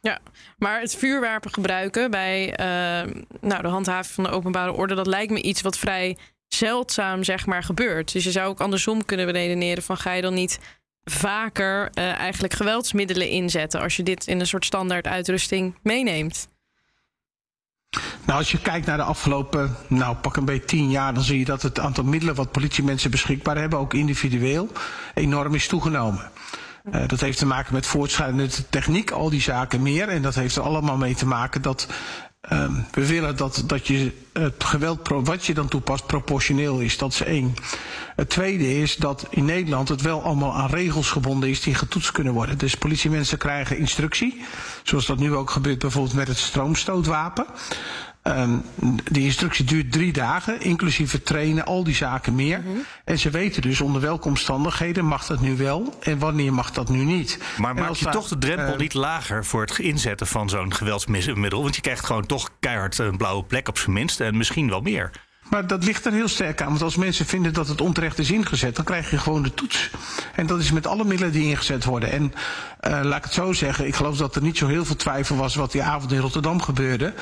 Ja, 0.00 0.18
maar 0.58 0.80
het 0.80 0.96
vuurwapen 0.96 1.52
gebruiken 1.52 2.10
bij 2.10 2.48
uh, 2.50 3.12
nou, 3.40 3.62
de 3.62 3.68
handhaving 3.68 4.14
van 4.14 4.24
de 4.24 4.30
openbare 4.30 4.72
orde, 4.72 4.94
dat 4.94 5.06
lijkt 5.06 5.32
me 5.32 5.42
iets 5.42 5.60
wat 5.60 5.78
vrij 5.78 6.16
zeldzaam 6.54 7.24
zeg 7.24 7.46
maar 7.46 7.62
gebeurt. 7.62 8.12
Dus 8.12 8.24
je 8.24 8.30
zou 8.30 8.48
ook 8.48 8.60
andersom 8.60 9.04
kunnen 9.04 9.30
redeneren 9.30 9.82
van 9.82 9.96
ga 9.96 10.12
je 10.12 10.22
dan 10.22 10.34
niet 10.34 10.58
vaker 11.04 11.90
uh, 11.94 12.04
eigenlijk 12.04 12.54
geweldsmiddelen 12.54 13.28
inzetten 13.28 13.80
als 13.80 13.96
je 13.96 14.02
dit 14.02 14.26
in 14.26 14.40
een 14.40 14.46
soort 14.46 14.64
standaard 14.64 15.06
uitrusting 15.06 15.74
meeneemt? 15.82 16.48
Nou, 18.26 18.38
als 18.38 18.50
je 18.50 18.60
kijkt 18.60 18.86
naar 18.86 18.96
de 18.96 19.02
afgelopen, 19.02 19.76
nou 19.88 20.16
pak 20.16 20.36
een 20.36 20.44
beetje 20.44 20.64
tien 20.64 20.90
jaar, 20.90 21.14
dan 21.14 21.22
zie 21.22 21.38
je 21.38 21.44
dat 21.44 21.62
het 21.62 21.78
aantal 21.78 22.04
middelen 22.04 22.34
wat 22.34 22.52
politiemensen 22.52 23.10
beschikbaar 23.10 23.56
hebben, 23.56 23.78
ook 23.78 23.94
individueel, 23.94 24.68
enorm 25.14 25.54
is 25.54 25.66
toegenomen. 25.66 26.30
Uh, 26.92 27.08
dat 27.08 27.20
heeft 27.20 27.38
te 27.38 27.46
maken 27.46 27.74
met 27.74 27.86
voortschrijdende 27.86 28.48
techniek, 28.70 29.10
al 29.10 29.30
die 29.30 29.40
zaken 29.40 29.82
meer. 29.82 30.08
En 30.08 30.22
dat 30.22 30.34
heeft 30.34 30.56
er 30.56 30.62
allemaal 30.62 30.96
mee 30.96 31.14
te 31.14 31.26
maken 31.26 31.62
dat 31.62 31.88
Um, 32.52 32.86
we 32.90 33.06
willen 33.06 33.36
dat, 33.36 33.62
dat 33.66 33.86
je 33.86 34.12
het 34.32 34.64
geweld 34.64 35.08
wat 35.08 35.46
je 35.46 35.54
dan 35.54 35.68
toepast 35.68 36.06
proportioneel 36.06 36.78
is. 36.78 36.98
Dat 36.98 37.12
is 37.12 37.22
één. 37.22 37.54
Het 38.16 38.28
tweede 38.30 38.78
is 38.78 38.96
dat 38.96 39.26
in 39.30 39.44
Nederland 39.44 39.88
het 39.88 40.00
wel 40.02 40.22
allemaal 40.22 40.54
aan 40.54 40.70
regels 40.70 41.10
gebonden 41.10 41.48
is 41.48 41.60
die 41.60 41.74
getoetst 41.74 42.12
kunnen 42.12 42.32
worden. 42.32 42.58
Dus 42.58 42.74
politiemensen 42.74 43.38
krijgen 43.38 43.78
instructie. 43.78 44.44
Zoals 44.82 45.06
dat 45.06 45.18
nu 45.18 45.34
ook 45.34 45.50
gebeurt 45.50 45.78
bijvoorbeeld 45.78 46.14
met 46.14 46.28
het 46.28 46.38
stroomstootwapen. 46.38 47.46
Um, 48.22 48.62
die 49.10 49.24
instructie 49.24 49.64
duurt 49.64 49.92
drie 49.92 50.12
dagen, 50.12 50.60
inclusief 50.60 51.12
het 51.12 51.26
trainen, 51.26 51.64
al 51.64 51.84
die 51.84 51.94
zaken 51.94 52.34
meer. 52.34 52.58
Mm 52.58 52.64
-hmm. 52.64 52.84
En 53.04 53.18
ze 53.18 53.30
weten 53.30 53.62
dus 53.62 53.80
onder 53.80 54.00
welke 54.00 54.28
omstandigheden 54.28 55.04
mag 55.04 55.26
dat 55.26 55.40
nu 55.40 55.56
wel 55.56 55.96
en 56.00 56.18
wanneer 56.18 56.52
mag 56.52 56.70
dat 56.70 56.88
nu 56.88 57.04
niet. 57.04 57.38
Maar 57.58 57.74
maak 57.74 57.94
je 57.94 58.04
daar, 58.04 58.12
toch 58.12 58.28
de 58.28 58.38
drempel 58.38 58.72
uh, 58.72 58.78
niet 58.78 58.94
lager 58.94 59.44
voor 59.44 59.60
het 59.60 59.78
inzetten 59.78 60.26
van 60.26 60.48
zo'n 60.48 60.74
geweldsmiddel? 60.74 61.62
Want 61.62 61.74
je 61.74 61.82
krijgt 61.82 62.04
gewoon 62.04 62.26
toch 62.26 62.50
keihard 62.60 62.98
een 62.98 63.16
blauwe 63.16 63.44
plek 63.44 63.68
op 63.68 63.78
zijn 63.78 63.92
minst 63.92 64.20
en 64.20 64.36
misschien 64.36 64.68
wel 64.68 64.80
meer. 64.80 65.10
Maar 65.50 65.66
dat 65.66 65.84
ligt 65.84 66.06
er 66.06 66.12
heel 66.12 66.28
sterk 66.28 66.62
aan. 66.62 66.68
Want 66.68 66.82
als 66.82 66.96
mensen 66.96 67.26
vinden 67.26 67.52
dat 67.52 67.68
het 67.68 67.80
onterecht 67.80 68.18
is 68.18 68.30
ingezet, 68.30 68.76
dan 68.76 68.84
krijg 68.84 69.10
je 69.10 69.18
gewoon 69.18 69.42
de 69.42 69.54
toets. 69.54 69.90
En 70.34 70.46
dat 70.46 70.60
is 70.60 70.72
met 70.72 70.86
alle 70.86 71.04
middelen 71.04 71.32
die 71.32 71.48
ingezet 71.48 71.84
worden. 71.84 72.10
En 72.10 72.22
uh, 72.22 73.00
laat 73.02 73.18
ik 73.18 73.24
het 73.24 73.32
zo 73.32 73.52
zeggen, 73.52 73.86
ik 73.86 73.94
geloof 73.94 74.16
dat 74.16 74.36
er 74.36 74.42
niet 74.42 74.58
zo 74.58 74.66
heel 74.66 74.84
veel 74.84 74.96
twijfel 74.96 75.36
was 75.36 75.54
wat 75.54 75.72
die 75.72 75.82
avond 75.82 76.12
in 76.12 76.18
Rotterdam 76.18 76.62
gebeurde. 76.62 77.14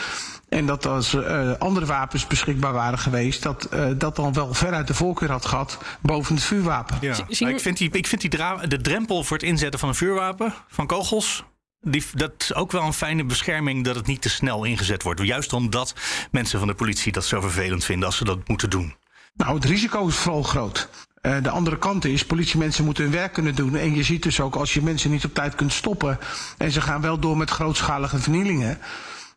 En 0.48 0.66
dat 0.66 0.86
als 0.86 1.14
uh, 1.14 1.52
andere 1.58 1.86
wapens 1.86 2.26
beschikbaar 2.26 2.72
waren 2.72 2.98
geweest, 2.98 3.42
dat 3.42 3.68
uh, 3.74 3.86
dat 3.96 4.16
dan 4.16 4.32
wel 4.32 4.54
veruit 4.54 4.86
de 4.86 4.94
voorkeur 4.94 5.30
had 5.30 5.46
gehad 5.46 5.78
boven 6.00 6.34
het 6.34 6.44
vuurwapen. 6.44 6.98
Ja. 7.00 7.16
Ik 7.28 7.60
vind, 7.60 7.78
die, 7.78 7.90
ik 7.90 8.06
vind 8.06 8.20
die 8.20 8.30
de 8.68 8.80
drempel 8.80 9.24
voor 9.24 9.36
het 9.36 9.46
inzetten 9.46 9.80
van 9.80 9.88
een 9.88 9.94
vuurwapen, 9.94 10.54
van 10.68 10.86
kogels, 10.86 11.44
die, 11.80 12.04
dat 12.14 12.32
is 12.38 12.54
ook 12.54 12.72
wel 12.72 12.82
een 12.82 12.92
fijne 12.92 13.24
bescherming 13.24 13.84
dat 13.84 13.94
het 13.94 14.06
niet 14.06 14.22
te 14.22 14.28
snel 14.28 14.64
ingezet 14.64 15.02
wordt. 15.02 15.22
Juist 15.22 15.52
omdat 15.52 15.94
mensen 16.30 16.58
van 16.58 16.68
de 16.68 16.74
politie 16.74 17.12
dat 17.12 17.24
zo 17.24 17.40
vervelend 17.40 17.84
vinden 17.84 18.06
als 18.06 18.16
ze 18.16 18.24
dat 18.24 18.48
moeten 18.48 18.70
doen. 18.70 18.94
Nou, 19.34 19.54
het 19.54 19.64
risico 19.64 20.06
is 20.06 20.16
vooral 20.16 20.42
groot. 20.42 20.88
Uh, 21.22 21.36
de 21.42 21.50
andere 21.50 21.78
kant 21.78 22.04
is, 22.04 22.24
politiemensen 22.24 22.84
moeten 22.84 23.04
hun 23.04 23.12
werk 23.12 23.32
kunnen 23.32 23.54
doen. 23.54 23.76
En 23.76 23.94
je 23.94 24.02
ziet 24.02 24.22
dus 24.22 24.40
ook, 24.40 24.54
als 24.54 24.74
je 24.74 24.82
mensen 24.82 25.10
niet 25.10 25.24
op 25.24 25.34
tijd 25.34 25.54
kunt 25.54 25.72
stoppen... 25.72 26.18
en 26.58 26.72
ze 26.72 26.80
gaan 26.80 27.00
wel 27.00 27.18
door 27.18 27.36
met 27.36 27.50
grootschalige 27.50 28.18
vernielingen... 28.18 28.78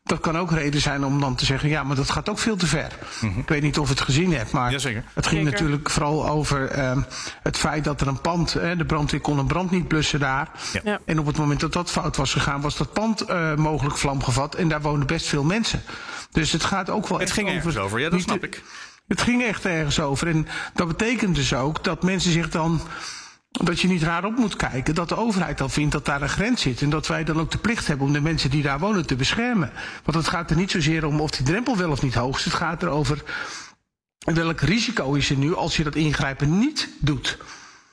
Dat 0.04 0.20
kan 0.20 0.38
ook 0.38 0.52
reden 0.52 0.82
zijn 0.82 1.06
om 1.06 1.20
dan 1.20 1.36
te 1.36 1.46
zeggen: 1.46 1.70
ja, 1.70 1.84
maar 1.84 1.96
dat 1.96 2.10
gaat 2.10 2.30
ook 2.30 2.40
veel 2.40 2.56
te 2.56 2.68
ver. 2.68 2.92
Ik 3.38 3.48
weet 3.50 3.62
niet 3.62 3.78
of 3.80 3.88
je 3.88 3.94
het 3.94 4.04
gezien 4.04 4.34
hebt, 4.34 4.52
maar 4.52 4.72
Jazeker. 4.72 5.04
het 5.14 5.28
ging 5.28 5.42
Zeker. 5.44 5.52
natuurlijk 5.60 5.90
vooral 5.90 6.30
over 6.30 6.68
ehm, 6.70 7.02
het 7.44 7.58
feit 7.58 7.84
dat 7.84 8.02
er 8.02 8.08
een 8.08 8.22
pand, 8.22 8.54
hè, 8.54 8.76
de 8.76 8.86
brandweer 8.86 9.22
kon 9.22 9.38
een 9.38 9.48
brand 9.48 9.72
niet 9.72 9.88
blussen 9.88 10.20
daar. 10.20 10.50
Ja. 10.74 10.82
Ja. 10.84 11.00
En 11.06 11.20
op 11.20 11.26
het 11.26 11.38
moment 11.38 11.60
dat 11.60 11.74
dat 11.74 11.92
fout 11.92 12.16
was 12.16 12.34
gegaan, 12.34 12.62
was 12.62 12.78
dat 12.78 12.94
pand 12.94 13.22
eh, 13.22 13.56
mogelijk 13.56 13.98
vlam 13.98 14.24
gevat. 14.24 14.56
En 14.56 14.68
daar 14.70 14.82
woonden 14.82 15.08
best 15.08 15.28
veel 15.28 15.44
mensen. 15.44 15.82
Dus 16.32 16.52
het 16.52 16.64
gaat 16.64 16.90
ook 16.90 17.08
wel 17.08 17.18
Het 17.20 17.28
echt 17.28 17.38
ging 17.38 17.48
over. 17.48 17.58
ergens 17.60 17.78
over, 17.78 18.00
ja, 18.00 18.10
dat 18.10 18.22
snap 18.22 18.44
ik. 18.44 18.64
Het 19.08 19.22
ging 19.22 19.44
echt 19.44 19.66
ergens 19.66 20.00
over. 20.00 20.28
En 20.28 20.48
dat 20.74 20.88
betekent 20.88 21.36
dus 21.36 21.54
ook 21.54 21.84
dat 21.84 22.04
mensen 22.04 22.32
zich 22.32 22.50
dan. 22.50 22.82
Dat 23.52 23.80
je 23.80 23.88
niet 23.88 24.04
raar 24.04 24.26
op 24.26 24.38
moet 24.38 24.56
kijken. 24.56 24.96
Dat 24.96 25.10
de 25.10 25.18
overheid 25.18 25.58
dan 25.58 25.70
vindt 25.70 25.92
dat 25.92 26.06
daar 26.06 26.22
een 26.22 26.30
grens 26.30 26.62
zit. 26.62 26.82
En 26.82 26.90
dat 26.90 27.08
wij 27.08 27.24
dan 27.24 27.40
ook 27.40 27.52
de 27.52 27.58
plicht 27.58 27.88
hebben 27.88 28.08
om 28.08 28.14
de 28.14 28.22
mensen 28.22 28.50
die 28.50 28.62
daar 28.62 28.80
wonen 28.80 29.06
te 29.06 29.16
beschermen. 29.16 29.72
Want 30.04 30.18
het 30.18 30.28
gaat 30.28 30.50
er 30.50 30.56
niet 30.56 30.72
zozeer 30.72 31.06
om 31.06 31.20
of 31.22 31.32
die 31.32 31.46
drempel 31.46 31.78
wel 31.78 31.92
of 31.92 32.02
niet 32.02 32.14
hoog 32.14 32.38
is. 32.38 32.44
Het 32.46 32.54
gaat 32.54 32.84
erover 32.84 33.24
welk 34.26 34.60
risico 34.62 35.14
is 35.14 35.30
er 35.30 35.38
nu 35.38 35.56
als 35.56 35.78
je 35.78 35.84
dat 35.84 35.96
ingrijpen 35.96 36.58
niet 36.60 36.90
doet. 37.00 37.38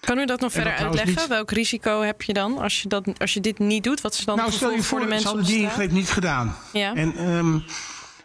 Kan 0.00 0.18
u 0.18 0.24
dat 0.26 0.40
nog 0.40 0.52
verder 0.52 0.72
dat 0.72 0.80
uitleggen? 0.80 1.14
niet- 1.14 1.26
Welk 1.26 1.50
risico 1.50 2.00
heb 2.02 2.22
je 2.22 2.32
dan 2.32 2.58
als 2.58 2.82
je, 2.82 2.88
dat, 2.88 3.18
als 3.18 3.34
je 3.34 3.40
dit 3.40 3.58
niet 3.58 3.84
doet? 3.84 4.00
Wat 4.00 4.12
is 4.14 4.24
dan 4.24 4.36
nou, 4.36 4.52
stel 4.52 4.70
je 4.70 4.82
voor 4.82 4.98
de 4.98 5.04
ze 5.04 5.10
mensen 5.10 5.30
op 5.30 5.36
hadden 5.36 5.52
de 5.54 5.58
die 5.58 5.68
ingreep 5.68 5.90
niet 5.90 6.10
gedaan. 6.10 6.56
Ja. 6.72 6.94
En 6.94 7.16
ehm, 7.16 7.58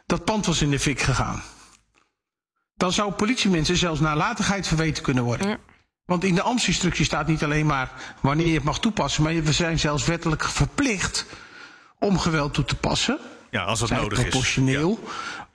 dat 0.06 0.26
pand 0.26 0.46
was 0.46 0.62
in 0.62 0.70
de 0.70 0.80
fik 0.80 1.02
gegaan. 1.02 1.42
Dan 2.76 2.92
zou 2.94 3.12
politiemensen 3.12 3.78
zelfs 3.78 4.00
nalatigheid 4.00 4.68
verweten 4.68 5.04
kunnen 5.04 5.24
worden. 5.24 5.48
Ja. 5.50 5.58
Want 6.06 6.24
in 6.24 6.36
de 6.36 6.42
ambtsinstructie 6.42 7.06
staat 7.06 7.28
niet 7.28 7.44
alleen 7.44 7.66
maar 7.66 7.92
wanneer 8.22 8.48
je 8.48 8.54
het 8.54 8.64
mag 8.64 8.80
toepassen, 8.80 9.24
maar 9.24 9.44
we 9.44 9.52
zijn 9.54 9.80
zelfs 9.80 10.06
wettelijk 10.06 10.44
verplicht 10.44 11.26
om 12.00 12.20
geweld 12.20 12.54
toe 12.54 12.66
te 12.66 12.76
passen. 12.76 13.20
Ja, 13.52 13.64
als 13.64 13.80
dat 13.80 13.88
Zij 13.88 13.98
nodig 13.98 14.18
is. 14.18 14.24
proportioneel. 14.30 15.04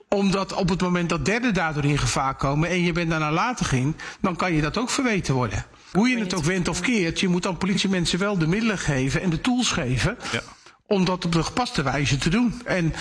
Omdat 0.09 0.53
op 0.53 0.69
het 0.69 0.81
moment 0.81 1.09
dat 1.09 1.25
derden 1.25 1.55
daardoor 1.55 1.85
in 1.85 1.99
gevaar 1.99 2.35
komen 2.35 2.69
en 2.69 2.83
je 2.83 2.93
bent 2.93 3.11
daar 3.11 3.21
nalatig 3.21 3.73
in, 3.73 3.97
dan 4.21 4.37
kan 4.37 4.53
je 4.53 4.61
dat 4.61 4.77
ook 4.79 4.91
verweten 4.91 5.35
worden. 5.35 5.65
Hoe 5.93 6.09
je 6.09 6.19
het 6.19 6.35
ook 6.35 6.45
went 6.45 6.69
of 6.69 6.81
keert, 6.81 7.21
je 7.21 7.29
moet 7.29 7.43
dan 7.43 7.57
politiemensen 7.57 8.19
wel 8.19 8.39
de 8.39 8.47
middelen 8.47 8.79
geven 8.79 9.21
en 9.23 9.31
de 9.31 9.41
tools 9.41 9.71
geven 9.71 10.19
Ja. 10.33 10.41
Om 10.89 11.05
dat 11.05 11.25
op 11.25 11.33
de 11.33 11.43
gepaste 11.43 11.83
wijze 11.83 12.17
te 12.17 12.29
doen. 12.29 12.63
En 12.65 12.95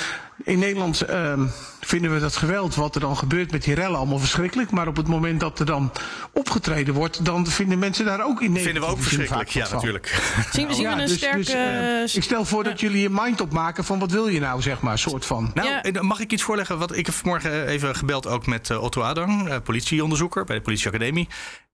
in 0.44 0.60
Nederland 0.60 1.01
ehm, 1.01 1.46
vinden 1.82 2.13
we 2.13 2.20
dat 2.20 2.36
geweld 2.36 2.75
wat 2.75 2.96
er 2.96 3.01
dan 3.01 3.17
gebeurt 3.17 3.51
met 3.51 3.63
die 3.63 3.75
rellen 3.75 3.98
allemaal 3.98 4.20
verschrikkelijk. 4.20 4.72
Maar 4.72 4.88
op 4.88 4.96
het 4.96 5.08
moment 5.08 5.39
dat 5.39 5.60
er 5.60 5.65
dan 5.65 5.91
opgetreden 6.34 6.94
wordt, 6.94 7.25
dan 7.25 7.48
vinden 7.48 7.79
mensen 7.79 8.06
daar 8.06 8.25
ook 8.25 8.41
in 8.41 8.51
Nederland. 8.51 8.63
Vinden 8.63 8.82
we 8.82 8.89
ook 8.89 9.01
verschrikkelijk, 9.01 9.50
ja, 9.50 9.67
natuurlijk. 9.72 10.22
Zien 10.51 10.67
we, 10.67 10.74
zien 10.74 10.86
we 10.86 10.91
een 10.91 10.98
dus, 10.98 11.13
sterke... 11.15 11.38
dus, 11.38 11.50
eh, 11.53 12.15
ik 12.15 12.24
stel 12.24 12.46
voor 12.46 12.63
dat 12.63 12.79
jullie 12.79 13.01
je 13.01 13.10
mind 13.12 13.41
opmaken 13.41 13.84
van 13.84 14.00
wat 14.00 14.12
wil 14.12 14.27
je 14.27 14.39
nou, 14.39 14.62
zeg 14.62 14.82
maar, 14.82 15.00
soort 15.00 15.25
van. 15.25 15.51
Nou, 15.53 15.67
Ja. 15.67 15.84
eh, 15.84 16.01
mag 16.01 16.20
ik 16.20 16.32
iets 16.32 16.44
voorleggen? 16.44 16.77
Wat 16.77 16.96
ik 16.98 17.06
heb 17.06 17.15
vanmorgen 17.15 17.67
even 17.67 17.96
gebeld 17.96 18.27
ook 18.27 18.46
met 18.46 18.70
eh, 18.70 18.84
Otto 18.84 19.01
Adang, 19.01 19.50
eh, 19.50 19.56
politieonderzoeker 19.63 20.44
bij 20.46 20.56
de 20.56 20.62
politieacademie. 20.62 21.27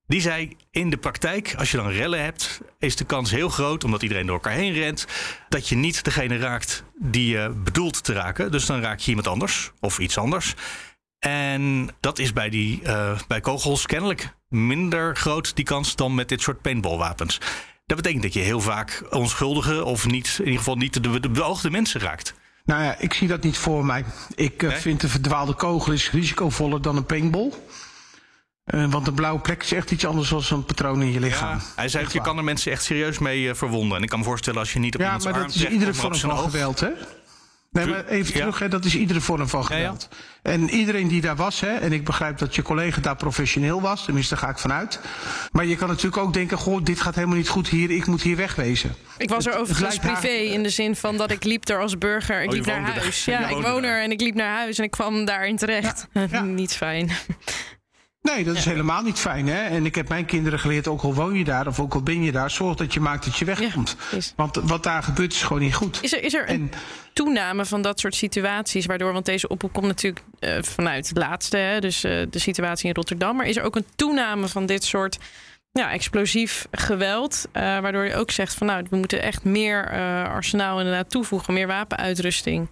Die 0.07 0.21
zei, 0.21 0.55
in 0.71 0.89
de 0.89 0.97
praktijk, 0.97 1.55
als 1.57 1.71
je 1.71 1.77
dan 1.77 1.89
rellen 1.89 2.23
hebt, 2.23 2.61
is 2.79 2.95
de 2.95 3.03
kans 3.03 3.31
heel 3.31 3.49
groot, 3.49 3.83
omdat 3.83 4.01
iedereen 4.01 4.25
door 4.25 4.35
elkaar 4.35 4.53
heen 4.53 4.73
rent, 4.73 5.07
dat 5.49 5.69
je 5.69 5.75
niet 5.75 6.03
degene 6.03 6.37
raakt 6.37 6.83
die 6.99 7.27
je 7.27 7.49
bedoelt 7.63 8.03
te 8.03 8.13
raken. 8.13 8.51
Dus 8.51 8.65
dan 8.65 8.81
raak 8.81 8.99
je 8.99 9.09
iemand 9.09 9.27
anders 9.27 9.71
of 9.79 9.99
iets 9.99 10.17
anders. 10.17 10.53
En 11.19 11.89
dat 11.99 12.19
is 12.19 12.33
bij, 12.33 12.49
die, 12.49 12.81
eh, 12.83 13.19
bij 13.27 13.41
kogels 13.41 13.85
kennelijk 13.85 14.29
minder 14.49 15.15
groot, 15.15 15.55
die 15.55 15.65
kans, 15.65 15.95
dan 15.95 16.15
met 16.15 16.29
dit 16.29 16.41
soort 16.41 16.61
paintballwapens. 16.61 17.37
Dat 17.85 17.97
betekent 17.97 18.23
dat 18.23 18.33
je 18.33 18.39
heel 18.39 18.61
vaak 18.61 19.03
onschuldige 19.09 19.83
of 19.83 20.05
niet, 20.07 20.35
in 20.37 20.43
ieder 20.43 20.57
geval 20.59 20.75
niet 20.75 21.03
de, 21.03 21.19
de 21.19 21.29
beoogde 21.29 21.69
mensen 21.69 22.01
raakt. 22.01 22.33
Nou 22.65 22.83
ja, 22.83 22.97
ik 22.99 23.13
zie 23.13 23.27
dat 23.27 23.43
niet 23.43 23.57
voor 23.57 23.85
mij. 23.85 24.05
Ik 24.35 24.63
eh, 24.63 24.69
Nee? 24.69 24.79
vind 24.79 25.03
een 25.03 25.09
verdwaalde 25.09 25.53
kogel 25.53 25.93
is 25.93 26.11
risicovoller 26.11 26.81
dan 26.81 26.95
een 26.97 27.05
paintball. 27.05 27.51
Eh, 28.63 28.85
want 28.91 29.07
een 29.07 29.13
blauwe 29.13 29.39
plek 29.39 29.63
is 29.63 29.71
echt 29.71 29.91
iets 29.91 30.05
anders 30.05 30.29
dan 30.29 30.43
een 30.49 30.65
patroon 30.65 31.01
in 31.01 31.11
je 31.11 31.19
lichaam. 31.19 31.57
Ja, 31.57 31.63
hij 31.75 31.89
zei, 31.89 32.03
Echt 32.03 32.13
je 32.13 32.21
kan 32.21 32.37
er 32.37 32.43
mensen 32.43 32.71
echt 32.71 32.83
serieus 32.83 33.19
mee 33.19 33.49
eh, 33.49 33.55
verwonden. 33.55 33.97
En 33.97 34.03
ik 34.03 34.09
kan 34.09 34.19
me 34.19 34.25
voorstellen 34.25 34.59
als 34.59 34.73
je 34.73 34.79
niet 34.79 34.93
op 34.95 34.99
Ja, 34.99 35.05
iemands 35.05 35.25
maar 35.25 35.33
arm 35.33 35.43
dat 35.43 35.55
is 35.55 35.61
iedere 35.63 35.85
maar 35.85 35.93
vorm 35.95 36.15
van 36.15 36.37
geweld, 36.37 36.79
hè? 36.79 36.89
Nee, 37.71 37.85
maar 37.85 38.05
even 38.05 38.33
Ja. 38.33 38.39
terug, 38.39 38.59
hè, 38.59 38.67
dat 38.67 38.85
is 38.85 38.95
iedere 38.95 39.21
vorm 39.21 39.47
van 39.47 39.65
Ja, 39.69 39.75
ja. 39.75 39.81
geweld. 39.81 40.09
En 40.41 40.69
iedereen 40.69 41.07
die 41.07 41.21
daar 41.21 41.35
was, 41.35 41.59
hè, 41.59 41.67
en 41.73 41.93
ik 41.93 42.03
begrijp 42.03 42.37
dat 42.37 42.55
je 42.55 42.61
collega 42.61 43.01
daar 43.01 43.15
professioneel 43.15 43.81
was, 43.81 44.05
tenminste 44.05 44.35
daar 44.35 44.43
ga 44.43 44.49
ik 44.49 44.57
vanuit. 44.57 44.99
Maar 45.51 45.65
je 45.65 45.75
kan 45.75 45.87
natuurlijk 45.87 46.17
ook 46.17 46.33
denken, 46.33 46.57
goh, 46.57 46.83
dit 46.83 47.01
gaat 47.01 47.15
helemaal 47.15 47.37
niet 47.37 47.49
goed 47.49 47.67
hier, 47.67 47.91
ik 47.91 48.05
moet 48.05 48.21
hier 48.21 48.35
wegwezen. 48.35 48.95
Ik 49.17 49.29
was 49.29 49.45
er 49.45 49.57
overigens 49.57 49.97
haar- 49.99 50.11
privé 50.19 50.33
in 50.33 50.63
de 50.63 50.69
zin 50.69 50.95
van 50.95 51.17
dat 51.17 51.31
ik 51.31 51.43
liep 51.43 51.67
er 51.69 51.79
als 51.81 51.97
burger. 51.97 52.41
Ik 52.41 52.49
Oh, 52.49 52.55
liep 52.55 52.65
naar 52.65 52.91
huis. 52.93 53.25
Ja, 53.25 53.47
ik 53.49 53.57
woon 53.65 53.83
er 53.83 54.01
en 54.01 54.11
ik 54.11 54.21
liep 54.21 54.35
naar 54.35 54.57
huis 54.57 54.77
en 54.77 54.83
ik 54.83 54.91
kwam 54.91 55.25
daarin 55.25 55.55
terecht. 55.57 56.07
Ja. 56.29 56.41
Niet 56.61 56.73
fijn. 56.73 57.11
Nee, 58.31 58.43
dat 58.43 58.55
is 58.55 58.65
helemaal 58.65 59.01
niet 59.01 59.19
fijn, 59.19 59.47
hè? 59.47 59.61
En 59.63 59.85
ik 59.85 59.95
heb 59.95 60.09
mijn 60.09 60.25
kinderen 60.25 60.59
geleerd, 60.59 60.87
ook 60.87 61.01
al 61.01 61.13
woon 61.13 61.33
je 61.33 61.43
daar 61.43 61.67
of 61.67 61.79
ook 61.79 61.93
al 61.93 62.01
ben 62.03 62.23
je 62.23 62.31
daar, 62.31 62.51
zorg 62.51 62.75
dat 62.75 62.93
je 62.93 62.99
maakt 62.99 63.25
dat 63.25 63.37
je 63.37 63.45
wegkomt. 63.45 63.95
Want 64.35 64.55
wat 64.55 64.83
daar 64.83 65.03
gebeurt 65.03 65.33
is 65.33 65.41
gewoon 65.43 65.61
niet 65.61 65.73
goed. 65.75 65.99
Is 66.03 66.13
er, 66.13 66.23
is 66.23 66.33
er 66.33 66.49
een 66.49 66.55
En- 66.55 66.71
toename 67.13 67.65
van 67.65 67.81
dat 67.81 67.99
soort 67.99 68.15
situaties? 68.15 68.85
Waardoor, 68.85 69.13
want 69.13 69.25
deze 69.25 69.47
oproep 69.47 69.73
komt 69.73 69.85
natuurlijk 69.85 70.23
eh, 70.39 70.57
vanuit 70.61 71.07
het 71.07 71.17
laatste, 71.17 71.57
hè, 71.57 71.79
dus 71.79 72.03
eh, 72.03 72.21
de 72.29 72.39
situatie 72.39 72.87
in 72.87 72.93
Rotterdam. 72.95 73.35
Maar 73.35 73.45
is 73.47 73.55
er 73.57 73.63
ook 73.63 73.75
een 73.75 73.85
toename 73.95 74.47
van 74.47 74.65
dit 74.65 74.83
soort 74.83 75.17
ja, 75.71 75.91
explosief 75.91 76.67
geweld? 76.71 77.45
eh, 77.51 77.61
waardoor 77.79 78.05
je 78.05 78.15
ook 78.15 78.31
zegt 78.31 78.53
van 78.53 78.67
nou, 78.67 78.85
we 78.89 78.95
moeten 78.97 79.21
echt 79.21 79.43
meer 79.43 79.89
arsenaal 80.27 80.77
inderdaad 80.79 81.09
toevoegen, 81.09 81.53
meer 81.53 81.67
wapenuitrusting. 81.67 82.67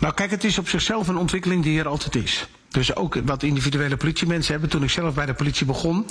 Nou, 0.00 0.14
kijk, 0.14 0.30
het 0.30 0.44
is 0.44 0.58
op 0.58 0.68
zichzelf 0.68 1.08
een 1.08 1.16
ontwikkeling 1.16 1.62
die 1.62 1.78
er 1.78 1.88
altijd 1.88 2.14
is. 2.16 2.46
Dus 2.76 2.96
ook 2.96 3.14
wat 3.24 3.42
individuele 3.42 3.96
politiemensen 3.96 4.52
hebben. 4.52 4.70
Toen 4.70 4.82
ik 4.82 4.90
zelf 4.90 5.14
bij 5.14 5.26
de 5.26 5.34
politie 5.34 5.66
begon, 5.66 6.06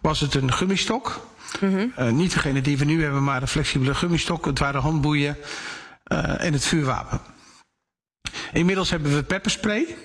was 0.00 0.20
het 0.20 0.34
een 0.34 0.52
gummistok. 0.52 1.26
Eh, 1.60 2.10
niet 2.10 2.32
degene 2.32 2.60
die 2.60 2.78
we 2.78 2.84
nu 2.84 3.02
hebben, 3.02 3.24
maar 3.24 3.42
een 3.42 3.48
flexibele 3.48 3.94
gummistok. 3.94 4.44
Het 4.44 4.58
waren 4.58 4.80
handboeien 4.80 5.36
eh, 6.04 6.44
en 6.44 6.52
het 6.52 6.64
vuurwapen. 6.64 7.20
Inmiddels 8.52 8.90
hebben 8.90 9.14
we 9.14 9.22
pepperspray. 9.22 9.96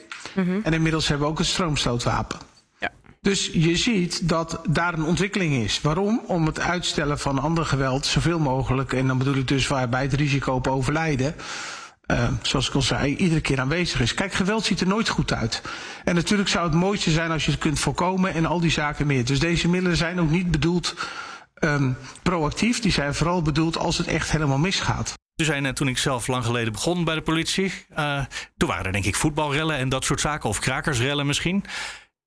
En 0.64 0.74
inmiddels 0.74 1.08
hebben 1.08 1.26
we 1.26 1.32
ook 1.32 1.40
het 1.40 1.48
stroomstootwapen. 1.48 2.40
Ja. 2.80 2.92
Dus 3.22 3.50
je 3.54 3.76
ziet 3.76 4.30
dat 4.30 4.62
daar 4.70 4.94
een 4.94 5.04
ontwikkeling 5.04 5.54
is. 5.54 5.82
Waarom? 5.82 6.22
Om 6.28 6.46
het 6.46 6.60
uitstellen 6.60 7.20
van 7.20 7.40
ander 7.40 7.66
geweld 7.66 8.06
zoveel 8.06 8.40
mogelijk. 8.40 8.94
En 8.94 9.08
dan 9.08 9.18
bedoel 9.18 9.36
ik 9.36 9.48
dus 9.48 9.68
waarbij 9.68 10.02
het 10.02 10.14
risico 10.14 10.54
op 10.54 10.68
overlijden. 10.68 11.36
Eh, 12.06 12.28
zoals 12.42 12.68
ik 12.68 12.76
al 12.76 12.82
zei, 12.82 13.16
iedere 13.16 13.42
keer 13.42 13.60
aanwezig 13.60 14.02
is. 14.02 14.14
Kijk, 14.14 14.34
geweld 14.34 14.66
ziet 14.66 14.82
er 14.82 14.88
nooit 14.88 15.10
goed 15.10 15.34
uit. 15.34 15.62
En 16.04 16.16
natuurlijk 16.16 16.50
zou 16.50 16.66
het 16.66 16.74
mooiste 16.74 17.12
zijn 17.12 17.32
als 17.32 17.46
je 17.46 17.52
het 17.52 17.60
kunt 17.60 17.80
voorkomen 17.80 18.34
en 18.34 18.46
al 18.46 18.60
die 18.60 18.72
zaken 18.72 19.08
meer. 19.08 19.26
Dus 19.26 19.40
deze 19.40 19.70
middelen 19.70 19.98
zijn 19.98 20.20
ook 20.20 20.30
niet 20.30 20.52
bedoeld 20.52 20.96
ehm, 21.54 21.92
proactief. 22.24 22.80
Die 22.80 22.92
zijn 22.92 23.16
vooral 23.16 23.42
bedoeld 23.42 23.78
als 23.78 23.98
het 23.98 24.08
echt 24.08 24.32
helemaal 24.32 24.58
misgaat. 24.58 25.14
Toen, 25.36 25.46
zijn, 25.46 25.66
eh, 25.66 25.72
toen 25.72 25.88
ik 25.88 25.98
zelf 25.98 26.28
lang 26.28 26.46
geleden 26.46 26.74
begon 26.74 27.04
bij 27.04 27.16
de 27.16 27.22
politie, 27.22 27.74
eh, 27.90 28.26
toen 28.58 28.70
waren 28.70 28.86
er 28.86 28.92
denk 28.92 29.06
ik 29.06 29.16
voetbalrellen 29.16 29.78
en 29.78 29.90
dat 29.90 30.06
soort 30.06 30.20
zaken, 30.20 30.50
of 30.50 30.60
krakersrellen 30.60 31.26
misschien. 31.26 31.64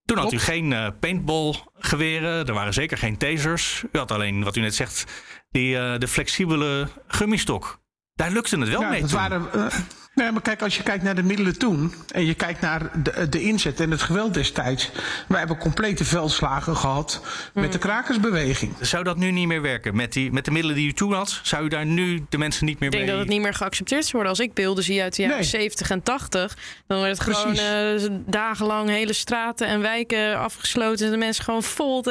Toen 0.04 0.18
had 0.18 0.32
u 0.32 0.38
geen 0.38 0.72
eh, 0.72 0.86
paintballgeweren, 1.00 2.46
er 2.46 2.54
waren 2.54 2.74
zeker 2.74 2.98
geen 2.98 3.16
tasers. 3.16 3.84
U 3.92 3.98
had 3.98 4.12
alleen, 4.12 4.44
wat 4.44 4.56
u 4.56 4.60
net 4.60 4.74
zegt, 4.74 5.04
die, 5.50 5.98
de 5.98 6.08
flexibele 6.08 6.88
gummistok. 7.06 7.78
Daar 8.16 8.30
lukte 8.30 8.58
het 8.58 8.68
wel 8.68 8.80
Ja, 8.80 8.88
mee 8.88 9.00
dat 9.00 9.10
toen. 9.10 9.18
waren, 9.18 9.52
eh, 9.52 9.78
nee, 10.16 10.32
maar 10.32 10.42
kijk, 10.42 10.62
als 10.62 10.76
je 10.76 10.82
kijkt 10.82 11.02
naar 11.02 11.14
de 11.14 11.22
middelen 11.22 11.58
toen 11.58 11.94
en 12.10 12.24
je 12.24 12.34
kijkt 12.34 12.60
naar 12.60 13.02
de, 13.02 13.28
de 13.28 13.42
inzet 13.42 13.80
en 13.80 13.90
het 13.90 14.02
geweld 14.02 14.34
destijds. 14.34 14.90
Wij 15.28 15.38
hebben 15.38 15.58
complete 15.58 16.04
veldslagen 16.04 16.76
gehad 16.76 17.20
met 17.54 17.72
de 17.72 17.78
krakersbeweging. 17.78 18.74
Zou 18.80 19.04
dat 19.04 19.16
nu 19.16 19.30
niet 19.30 19.46
meer 19.46 19.62
werken? 19.62 19.96
Met, 19.96 20.12
die, 20.12 20.32
met 20.32 20.44
de 20.44 20.50
middelen 20.50 20.76
die 20.76 20.88
u 20.88 20.92
toen 20.92 21.12
had, 21.12 21.40
zou 21.42 21.64
u 21.64 21.68
daar 21.68 21.86
nu 21.86 22.24
de 22.28 22.38
mensen 22.38 22.66
niet 22.66 22.78
meer 22.78 22.88
Ik 22.88 22.94
denk 22.94 23.04
mee... 23.04 23.14
dat 23.14 23.24
het 23.24 23.32
niet 23.34 23.42
meer 23.42 23.54
geaccepteerd 23.54 24.02
zou 24.02 24.12
worden. 24.12 24.30
Als 24.30 24.40
ik 24.40 24.54
beelden 24.54 24.84
zie 24.84 25.02
uit 25.02 25.16
de 25.16 25.22
jaren 25.22 25.36
Nee. 25.36 25.44
70 25.44 25.90
en 25.90 26.02
80, 26.02 26.56
dan 26.86 27.00
werd 27.00 27.18
het 27.18 27.36
gewoon 27.36 27.56
eh, 27.56 28.10
dagenlang 28.26 28.88
hele 28.88 29.12
straten 29.12 29.66
en 29.66 29.80
wijken 29.80 30.38
afgesloten. 30.38 31.06
En 31.06 31.12
de 31.12 31.18
mensen 31.18 31.44
gewoon 31.44 31.62
vol, 31.62 32.04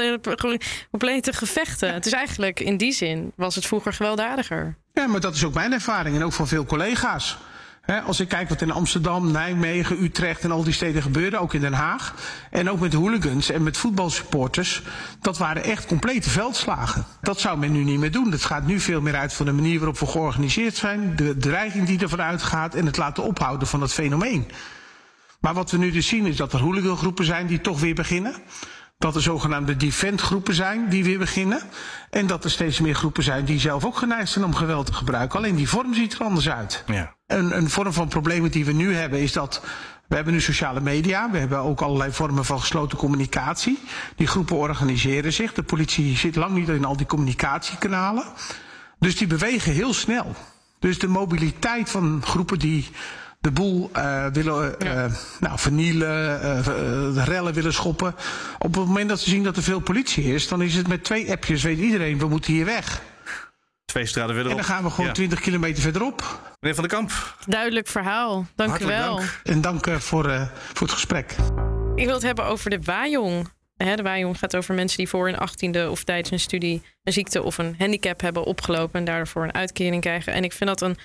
complete 0.89 1.33
gevechten. 1.33 1.93
Het 1.93 2.05
is 2.05 2.11
eigenlijk 2.11 2.59
in 2.59 2.77
die 2.77 2.91
zin 2.91 3.31
was 3.35 3.55
het 3.55 3.65
vroeger 3.65 3.93
gewelddadiger. 3.93 4.75
Ja, 4.93 5.07
maar 5.07 5.19
dat 5.19 5.35
is 5.35 5.43
ook 5.43 5.53
mijn 5.53 5.73
ervaring 5.73 6.15
en 6.15 6.23
ook 6.23 6.33
van 6.33 6.47
veel 6.47 6.65
collega's. 6.65 7.37
Als 7.85 8.19
ik 8.19 8.27
kijk 8.27 8.49
wat 8.49 8.61
in 8.61 8.71
Amsterdam, 8.71 9.31
Nijmegen, 9.31 10.03
Utrecht 10.03 10.43
en 10.43 10.51
al 10.51 10.63
die 10.63 10.73
steden 10.73 11.01
gebeurde, 11.01 11.37
ook 11.37 11.53
in 11.53 11.61
Den 11.61 11.73
Haag. 11.73 12.13
En 12.51 12.69
ook 12.69 12.79
met 12.79 12.93
hooligans 12.93 13.49
en 13.49 13.63
met 13.63 13.77
voetbalsupporters. 13.77 14.81
Dat 15.21 15.37
waren 15.37 15.63
echt 15.63 15.85
complete 15.85 16.29
veldslagen. 16.29 17.05
Dat 17.21 17.39
zou 17.39 17.57
men 17.57 17.71
nu 17.71 17.83
niet 17.83 17.99
meer 17.99 18.11
doen. 18.11 18.29
Dat 18.29 18.43
gaat 18.43 18.65
nu 18.65 18.79
veel 18.79 19.01
meer 19.01 19.15
uit 19.15 19.33
van 19.33 19.45
de 19.45 19.51
manier 19.51 19.77
waarop 19.77 19.99
we 19.99 20.05
georganiseerd 20.05 20.75
zijn. 20.75 21.15
De 21.15 21.37
dreiging 21.37 21.87
die 21.87 21.99
ervan 21.99 22.21
uitgaat 22.21 22.75
en 22.75 22.85
het 22.85 22.97
laten 22.97 23.23
ophouden 23.23 23.67
van 23.67 23.81
het 23.81 23.93
fenomeen. 23.93 24.51
Maar 25.39 25.53
wat 25.53 25.71
we 25.71 25.77
nu 25.77 25.91
dus 25.91 26.07
zien 26.07 26.25
is 26.25 26.37
dat 26.37 26.53
er 26.53 26.59
hooligangroepen 26.59 27.25
zijn 27.25 27.47
die 27.47 27.61
toch 27.61 27.79
weer 27.79 27.95
beginnen. 27.95 28.35
Dat 28.97 29.15
er 29.15 29.21
zogenaamde 29.21 29.75
defendgroepen 29.75 30.53
zijn 30.53 30.89
die 30.89 31.03
weer 31.03 31.19
beginnen. 31.19 31.62
En 32.10 32.27
dat 32.27 32.43
er 32.43 32.51
steeds 32.51 32.79
meer 32.79 32.95
groepen 32.95 33.23
zijn 33.23 33.45
die 33.45 33.60
zelf 33.60 33.86
ook 33.86 33.97
geneigd 33.97 34.31
zijn 34.31 34.45
om 34.45 34.55
geweld 34.55 34.86
te 34.86 34.93
gebruiken. 34.93 35.38
Alleen 35.38 35.55
die 35.55 35.69
vorm 35.69 35.93
ziet 35.93 36.13
er 36.13 36.23
anders 36.23 36.49
uit. 36.49 36.84
Ja. 36.88 37.15
Een, 37.27 37.58
een 37.58 37.69
vorm 37.69 37.93
van 37.93 38.08
problemen 38.08 38.51
die 38.51 38.65
we 38.65 38.71
nu 38.71 38.95
hebben 38.95 39.19
is 39.19 39.31
dat 39.31 39.62
we 40.08 40.15
hebben 40.15 40.34
nu 40.34 40.41
sociale 40.41 40.81
media. 40.81 41.31
We 41.31 41.38
hebben 41.38 41.58
ook 41.58 41.81
allerlei 41.81 42.12
vormen 42.12 42.45
van 42.45 42.60
gesloten 42.60 42.97
communicatie. 42.97 43.79
Die 44.15 44.27
groepen 44.27 44.55
organiseren 44.55 45.34
zich. 45.34 45.53
De 45.53 45.63
politie 45.63 46.17
zit 46.17 46.36
lang 46.36 46.53
niet 46.53 46.69
in 46.69 46.86
al 46.86 46.97
die 46.97 47.05
communicatiekanalen. 47.05 48.23
Dus 48.99 49.17
die 49.17 49.27
bewegen 49.27 49.71
heel 49.71 49.93
snel. 49.93 50.36
Dus 50.79 50.99
de 50.99 51.08
mobiliteit 51.08 51.89
van 51.89 52.21
groepen 52.25 52.60
die 52.60 52.89
de 53.45 53.51
boel 53.51 53.89
uh, 53.97 54.25
willen 54.31 54.75
uh, 54.84 55.05
nou, 55.39 55.60
vernielen, 55.60 56.41
uh, 56.43 57.25
rellen 57.25 57.53
willen 57.53 57.73
schoppen. 57.73 58.15
Op 58.60 58.75
het 58.75 58.86
moment 58.86 59.10
dat 59.10 59.19
ze 59.19 59.29
zien 59.29 59.43
dat 59.43 59.58
er 59.58 59.63
veel 59.63 59.79
politie 59.79 60.23
is, 60.34 60.47
dan 60.47 60.62
is 60.62 60.75
het 60.75 60.88
met 60.88 61.03
twee 61.03 61.31
appjes, 61.31 61.63
weet 61.63 61.77
iedereen, 61.77 62.17
we 62.17 62.27
moeten 62.27 62.53
hier 62.53 62.65
weg. 62.65 63.01
Twee 63.86 64.05
straten 64.05 64.34
verderop. 64.34 64.60
En 64.60 64.65
dan 64.65 64.75
gaan 64.75 64.84
we 64.84 64.89
gewoon 64.89 65.05
ja. 65.05 65.13
20 65.13 65.39
kilometer 65.39 65.81
verderop. 65.81 66.39
Meneer 66.60 66.75
Van 66.75 66.88
der 66.88 66.97
Kamp. 66.97 67.36
Duidelijk 67.47 67.88
verhaal. 67.88 68.45
Dank 68.55 68.69
Hartelijk 68.69 68.97
u 68.97 69.01
wel. 69.01 69.15
Dank. 69.15 69.39
En 69.43 69.62
dank 69.62 69.89
voor, 69.89 70.49
voor 70.73 70.88
het 70.88 70.91
gesprek. 70.91 71.36
Ik 71.95 72.05
wil 72.05 72.13
het 72.13 72.23
hebben 72.23 72.45
over 72.45 72.69
de 72.69 72.79
Wajong. 72.81 73.49
de 73.77 74.03
Wajong 74.03 74.39
gaat 74.39 74.55
over 74.55 74.75
mensen 74.75 74.97
die 74.97 75.10
voor 75.10 75.25
hun 75.25 75.38
achttiende 75.38 75.89
of 75.89 76.03
tijdens 76.03 76.29
hun 76.29 76.39
studie 76.39 76.81
een 77.03 77.13
ziekte 77.13 77.43
of 77.43 77.58
een 77.58 77.75
handicap 77.77 78.21
hebben 78.21 78.43
opgelopen 78.43 78.99
en 78.99 79.05
daarvoor 79.05 79.43
een 79.43 79.53
uitkering 79.53 80.01
krijgen. 80.01 80.34
En 80.34 80.43
ik 80.43 80.53
vind 80.53 80.69
dat 80.69 80.81
een 80.81 80.97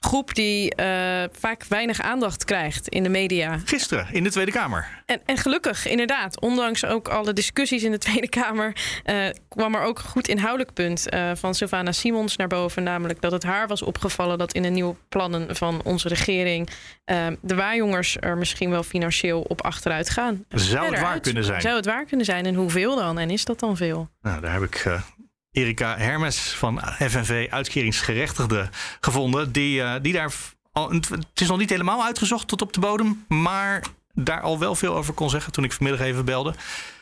groep 0.00 0.34
die 0.34 0.74
uh, 0.80 0.86
vaak 1.32 1.64
weinig 1.64 2.00
aandacht 2.00 2.44
krijgt 2.44 2.88
in 2.88 3.02
de 3.02 3.08
media. 3.08 3.58
Gisteren 3.64 4.06
in 4.12 4.22
de 4.22 4.30
Tweede 4.30 4.52
Kamer. 4.52 5.02
En, 5.06 5.20
en 5.24 5.36
gelukkig, 5.36 5.86
inderdaad. 5.86 6.40
Ondanks 6.40 6.84
ook 6.84 7.08
alle 7.08 7.32
discussies 7.32 7.82
in 7.82 7.90
de 7.90 7.98
Tweede 7.98 8.28
Kamer... 8.28 8.76
Uh, 9.04 9.26
kwam 9.48 9.74
er 9.74 9.82
ook 9.82 9.98
een 9.98 10.04
goed 10.04 10.28
inhoudelijk 10.28 10.72
punt 10.72 11.14
uh, 11.14 11.30
van 11.34 11.54
Sylvana 11.54 11.92
Simons 11.92 12.36
naar 12.36 12.48
boven. 12.48 12.82
Namelijk 12.82 13.20
dat 13.20 13.32
het 13.32 13.42
haar 13.42 13.66
was 13.66 13.82
opgevallen 13.82 14.38
dat 14.38 14.52
in 14.52 14.62
de 14.62 14.68
nieuwe 14.68 14.94
plannen 15.08 15.56
van 15.56 15.80
onze 15.84 16.08
regering... 16.08 16.68
de 17.40 17.54
waarjongers 17.54 18.16
er 18.20 18.38
misschien 18.38 18.70
wel 18.70 18.82
financieel 18.82 19.40
op 19.40 19.62
achteruit 19.62 20.10
gaan. 20.10 20.44
Zou 20.48 20.90
het 20.90 21.00
waar 21.00 21.12
uit. 21.12 21.22
kunnen 21.22 21.44
zijn? 21.44 21.60
Zou 21.60 21.76
het 21.76 21.86
waar 21.86 22.04
kunnen 22.04 22.26
zijn 22.26 22.46
en 22.46 22.54
hoeveel 22.54 22.96
dan? 22.96 23.18
En 23.18 23.30
is 23.30 23.44
dat 23.44 23.60
dan 23.60 23.76
veel? 23.76 24.08
Nou, 24.22 24.40
daar 24.40 24.52
heb 24.52 24.62
ik 24.62 24.86
Erika 25.52 25.96
Hermes 25.96 26.38
van 26.38 26.80
FNV 26.98 27.46
Uitkeringsgerechtigden 27.50 28.70
gevonden. 29.00 29.52
Die, 29.52 29.80
uh, 29.80 29.94
die 30.02 30.12
daar. 30.12 30.32
Al, 30.72 30.90
het 30.90 31.40
is 31.40 31.48
nog 31.48 31.58
niet 31.58 31.70
helemaal 31.70 32.04
uitgezocht 32.04 32.48
tot 32.48 32.62
op 32.62 32.72
de 32.72 32.80
bodem. 32.80 33.24
Maar 33.28 33.84
daar 34.14 34.40
al 34.40 34.58
wel 34.58 34.74
veel 34.74 34.96
over 34.96 35.14
kon 35.14 35.30
zeggen 35.30 35.52
toen 35.52 35.64
ik 35.64 35.72
vanmiddag 35.72 36.06
even 36.06 36.24
belde. 36.24 36.54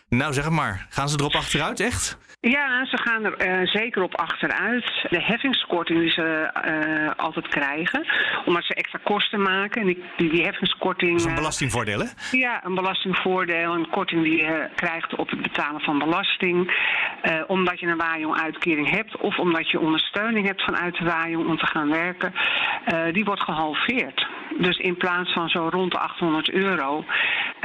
Nou, 0.09 0.32
zeg 0.32 0.50
maar. 0.50 0.87
Gaan 0.90 1.09
ze 1.09 1.18
erop 1.18 1.35
achteruit, 1.35 1.80
echt? 1.80 2.16
Ja, 2.50 2.85
ze 2.85 2.98
gaan 2.98 3.24
er 3.24 3.46
uh, 3.46 3.66
zeker 3.66 4.02
op 4.02 4.14
achteruit. 4.14 5.06
De 5.11 5.22
heffingskorting 5.22 6.00
die 6.00 6.11
ze 6.11 6.50
uh, 6.66 7.11
altijd 7.24 7.48
krijgen, 7.48 8.06
omdat 8.44 8.64
ze 8.64 8.74
extra 8.74 8.98
kosten 9.02 9.42
maken. 9.42 9.80
En 9.80 9.87
die, 9.87 10.04
die, 10.16 10.30
die 10.30 10.44
heffingskorting. 10.44 11.11
Dat 11.11 11.20
is 11.20 11.26
een 11.26 11.35
belastingvoordeel, 11.35 11.98
hè? 11.98 12.06
Ja, 12.30 12.64
een 12.64 12.74
belastingvoordeel. 12.74 13.74
Een 13.74 13.88
korting 13.88 14.22
die 14.22 14.37
je 14.37 14.68
krijgt 14.74 15.14
op 15.14 15.30
het 15.30 15.42
betalen 15.42 15.80
van 15.80 15.98
belasting. 15.98 16.74
Uh, 17.22 17.42
omdat 17.46 17.80
je 17.80 17.87
een 17.87 17.96
waaijong-uitkering 17.96 18.90
hebt 18.90 19.16
of 19.16 19.38
omdat 19.38 19.70
je 19.70 19.80
ondersteuning 19.80 20.46
hebt 20.46 20.62
vanuit 20.62 20.96
de 20.96 21.04
waaijong 21.04 21.46
om 21.46 21.59
te 21.59 21.66
gaan 21.66 21.90
werken. 21.90 22.32
die 23.12 23.24
wordt 23.24 23.42
gehalveerd. 23.42 24.26
Dus 24.59 24.78
in 24.78 24.96
plaats 24.96 25.32
van 25.32 25.48
zo 25.48 25.68
rond 25.68 25.92
de 25.92 25.98
800 25.98 26.50
euro 26.50 27.04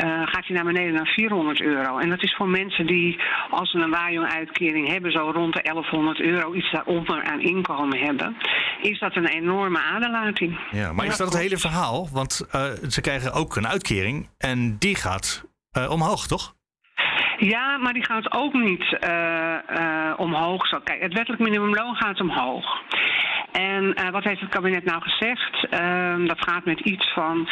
gaat 0.01 0.45
hij 0.45 0.55
naar 0.55 0.63
beneden 0.63 0.93
naar 0.93 1.13
400 1.15 1.61
euro. 1.61 1.97
En 1.97 2.09
dat 2.09 2.23
is 2.23 2.35
voor 2.35 2.49
mensen 2.49 2.87
die, 2.87 3.21
als 3.49 3.71
ze 3.71 3.77
een 3.77 3.89
waaijong-uitkering 3.89 4.87
hebben, 4.87 5.11
zo 5.11 5.31
rond 5.33 5.53
de 5.53 5.61
1100 5.63 6.19
euro, 6.19 6.53
iets 6.53 6.71
daaronder 6.71 7.23
aan 7.23 7.39
inkomen 7.41 7.99
hebben, 7.99 8.35
is 8.81 8.99
dat 8.99 9.15
een 9.15 9.27
enorme 9.27 9.79
aderlating. 9.79 10.59
Ja, 10.71 10.93
maar 10.93 11.05
is 11.05 11.17
dat 11.17 11.33
het 11.33 11.41
hele 11.41 11.57
verhaal? 11.57 12.09
Want 12.11 12.47
uh, 12.55 12.61
ze 12.89 13.01
krijgen 13.01 13.33
ook 13.33 13.55
een 13.55 13.67
uitkering 13.67 14.29
en 14.37 14.77
die 14.79 14.95
gaat 14.95 15.45
uh, 15.77 15.91
omhoog, 15.91 16.27
toch? 16.27 16.53
Ja, 17.37 17.77
maar 17.77 17.93
die 17.93 18.05
gaat 18.05 18.33
ook 18.33 18.53
niet 18.53 18.97
uh, 19.07 20.13
omhoog. 20.17 20.67
Zo, 20.67 20.79
kijk, 20.83 21.01
het 21.01 21.13
wettelijk 21.13 21.43
minimumloon 21.43 21.95
gaat 21.95 22.19
omhoog. 22.19 22.65
En 23.51 23.83
uh, 23.83 24.09
wat 24.09 24.23
heeft 24.23 24.41
het 24.41 24.49
kabinet 24.49 24.83
nou 24.83 25.01
gezegd? 25.01 25.69
dat 26.27 26.41
gaat 26.41 26.65
met 26.65 26.79
iets 26.79 27.13
van 27.13 27.49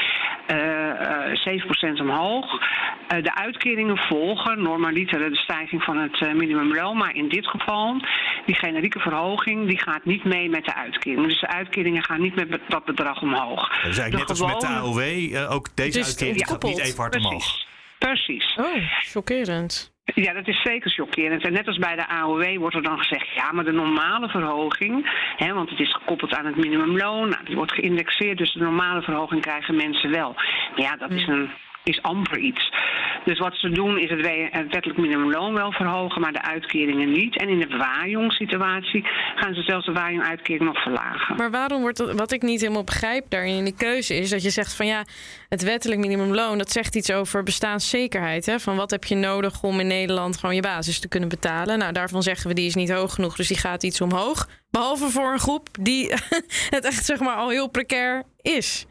7% 0.48 2.02
omhoog. 2.02 2.60
de 3.08 3.36
uitkeringen 3.36 3.98
volgen 3.98 4.62
normaliter 4.62 5.30
de 5.30 5.36
stijging 5.36 5.84
van 5.84 5.98
het 5.98 6.34
minimumloon. 6.34 6.98
Maar 6.98 7.16
in 7.16 7.30
dit 7.30 7.48
geval, 7.48 8.02
die 8.46 8.56
generieke 8.56 9.00
verhoging, 9.00 9.68
die 9.68 9.82
gaat 9.82 10.06
niet 10.06 10.24
mee 10.24 10.50
met 10.50 10.66
de 10.66 10.76
uitkering. 10.76 11.28
Dus 11.28 11.40
de 11.40 11.48
uitkeringen 11.48 12.04
gaan 12.04 12.22
niet 12.22 12.36
met 12.36 12.60
dat 12.68 12.86
bedrag 12.86 13.22
omhoog. 13.22 13.70
Dat 13.70 13.92
is 13.92 13.98
eigenlijk 13.98 14.30
net 14.30 14.30
als 14.30 14.52
met 14.52 14.62
de 14.62 14.68
AOW, 14.68 15.52
ook 15.52 15.76
deze 15.76 15.98
dus 15.98 16.08
uitkering 16.08 16.48
gaat 16.48 16.64
niet 16.64 16.80
even 16.80 16.98
hard 16.98 17.12
precies. 17.12 17.30
omhoog. 17.30 17.68
Precies. 18.00 18.56
Oh, 18.56 18.76
chockerend. 19.02 19.94
Ja, 20.16 20.34
dat 20.34 20.48
is 20.48 20.62
zeker 20.62 20.92
chockerend. 20.92 21.44
En 21.46 21.54
net 21.54 21.68
als 21.68 21.78
bij 21.78 21.96
de 21.96 22.08
AOW 22.08 22.58
wordt 22.58 22.76
er 22.76 22.84
dan 22.84 22.98
gezegd, 22.98 23.34
ja, 23.34 23.52
maar 23.52 23.64
de 23.64 23.72
normale 23.72 24.30
verhoging, 24.30 25.10
hè, 25.36 25.54
want 25.54 25.70
het 25.70 25.80
is 25.80 25.94
gekoppeld 25.94 26.34
aan 26.34 26.46
het 26.46 26.56
minimumloon, 26.56 27.30
nou, 27.30 27.44
die 27.46 27.56
wordt 27.56 27.72
geïndexeerd, 27.72 28.38
dus 28.38 28.54
de 28.54 28.60
normale 28.60 29.02
verhoging 29.02 29.42
krijgen 29.42 29.76
mensen 29.76 30.12
wel. 30.12 30.34
Maar 30.34 30.82
ja, 30.82 30.96
dat 30.96 31.12
is 31.12 31.28
een 31.28 31.50
is 31.84 32.02
amper 32.02 32.38
iets. 32.38 32.72
Dus 33.26 33.40
wat 33.40 33.56
ze 33.56 33.70
doen 33.70 33.98
is 33.98 34.10
het 34.10 34.72
wettelijk 34.72 35.00
minimumloon 35.00 35.54
wel 35.54 35.72
verhogen, 35.72 36.22
maar 36.22 36.32
de 36.32 36.42
uitkeringen 36.42 37.12
niet. 37.12 37.38
En 37.38 37.50
in 37.50 37.60
de 37.60 37.78
waaijong-situatie 37.78 39.06
gaan 39.36 39.54
ze 39.54 39.62
zelfs 39.62 39.86
de 39.86 39.92
waaijong-uitkering 39.92 40.66
nog 40.66 40.82
verlagen. 40.82 41.36
Maar 41.36 41.52
waarom 41.52 41.82
wordt 41.82 41.98
dat, 41.98 42.14
wat 42.14 42.32
ik 42.32 42.42
niet 42.42 42.62
helemaal 42.62 42.84
begrijp 42.84 43.26
daarin 43.30 43.56
in 43.56 43.64
die 43.64 43.76
keuze 43.76 44.16
is 44.16 44.30
dat 44.30 44.44
je 44.44 44.50
zegt 44.50 44.76
van 44.76 44.86
ja, 44.86 45.04
het 45.50 45.64
wettelijk 45.64 46.00
minimumloon, 46.00 46.58
dat 46.58 46.72
zegt 46.72 46.96
iets 46.96 47.12
over 47.12 47.44
bestaanszekerheid. 47.44 48.46
Hè? 48.46 48.60
Van 48.60 48.76
wat 48.76 48.92
heb 48.92 49.04
je 49.04 49.16
nodig 49.16 49.64
om 49.64 49.80
in 49.80 49.88
Nederland 49.88 50.38
gewoon 50.38 50.56
je 50.56 50.62
basis 50.62 51.00
te 51.00 51.08
kunnen 51.08 51.30
betalen? 51.30 51.78
Nou, 51.78 51.94
daarvan 51.94 52.24
zeggen 52.24 52.48
we 52.50 52.56
die 52.56 52.68
is 52.68 52.76
niet 52.76 52.92
hoog 52.92 53.14
genoeg, 53.14 53.36
dus 53.36 53.48
die 53.48 53.58
gaat 53.58 53.84
iets 53.84 54.02
omhoog. 54.02 54.48
Behalve 54.72 55.10
voor 55.10 55.32
een 55.32 55.40
groep 55.40 55.68
die 55.80 56.14
het 56.76 56.86
echt 56.86 57.06
zeg 57.06 57.20
maar 57.20 57.36
al 57.36 57.50
heel 57.50 57.70
precair 57.70 58.24
is. 58.42 58.86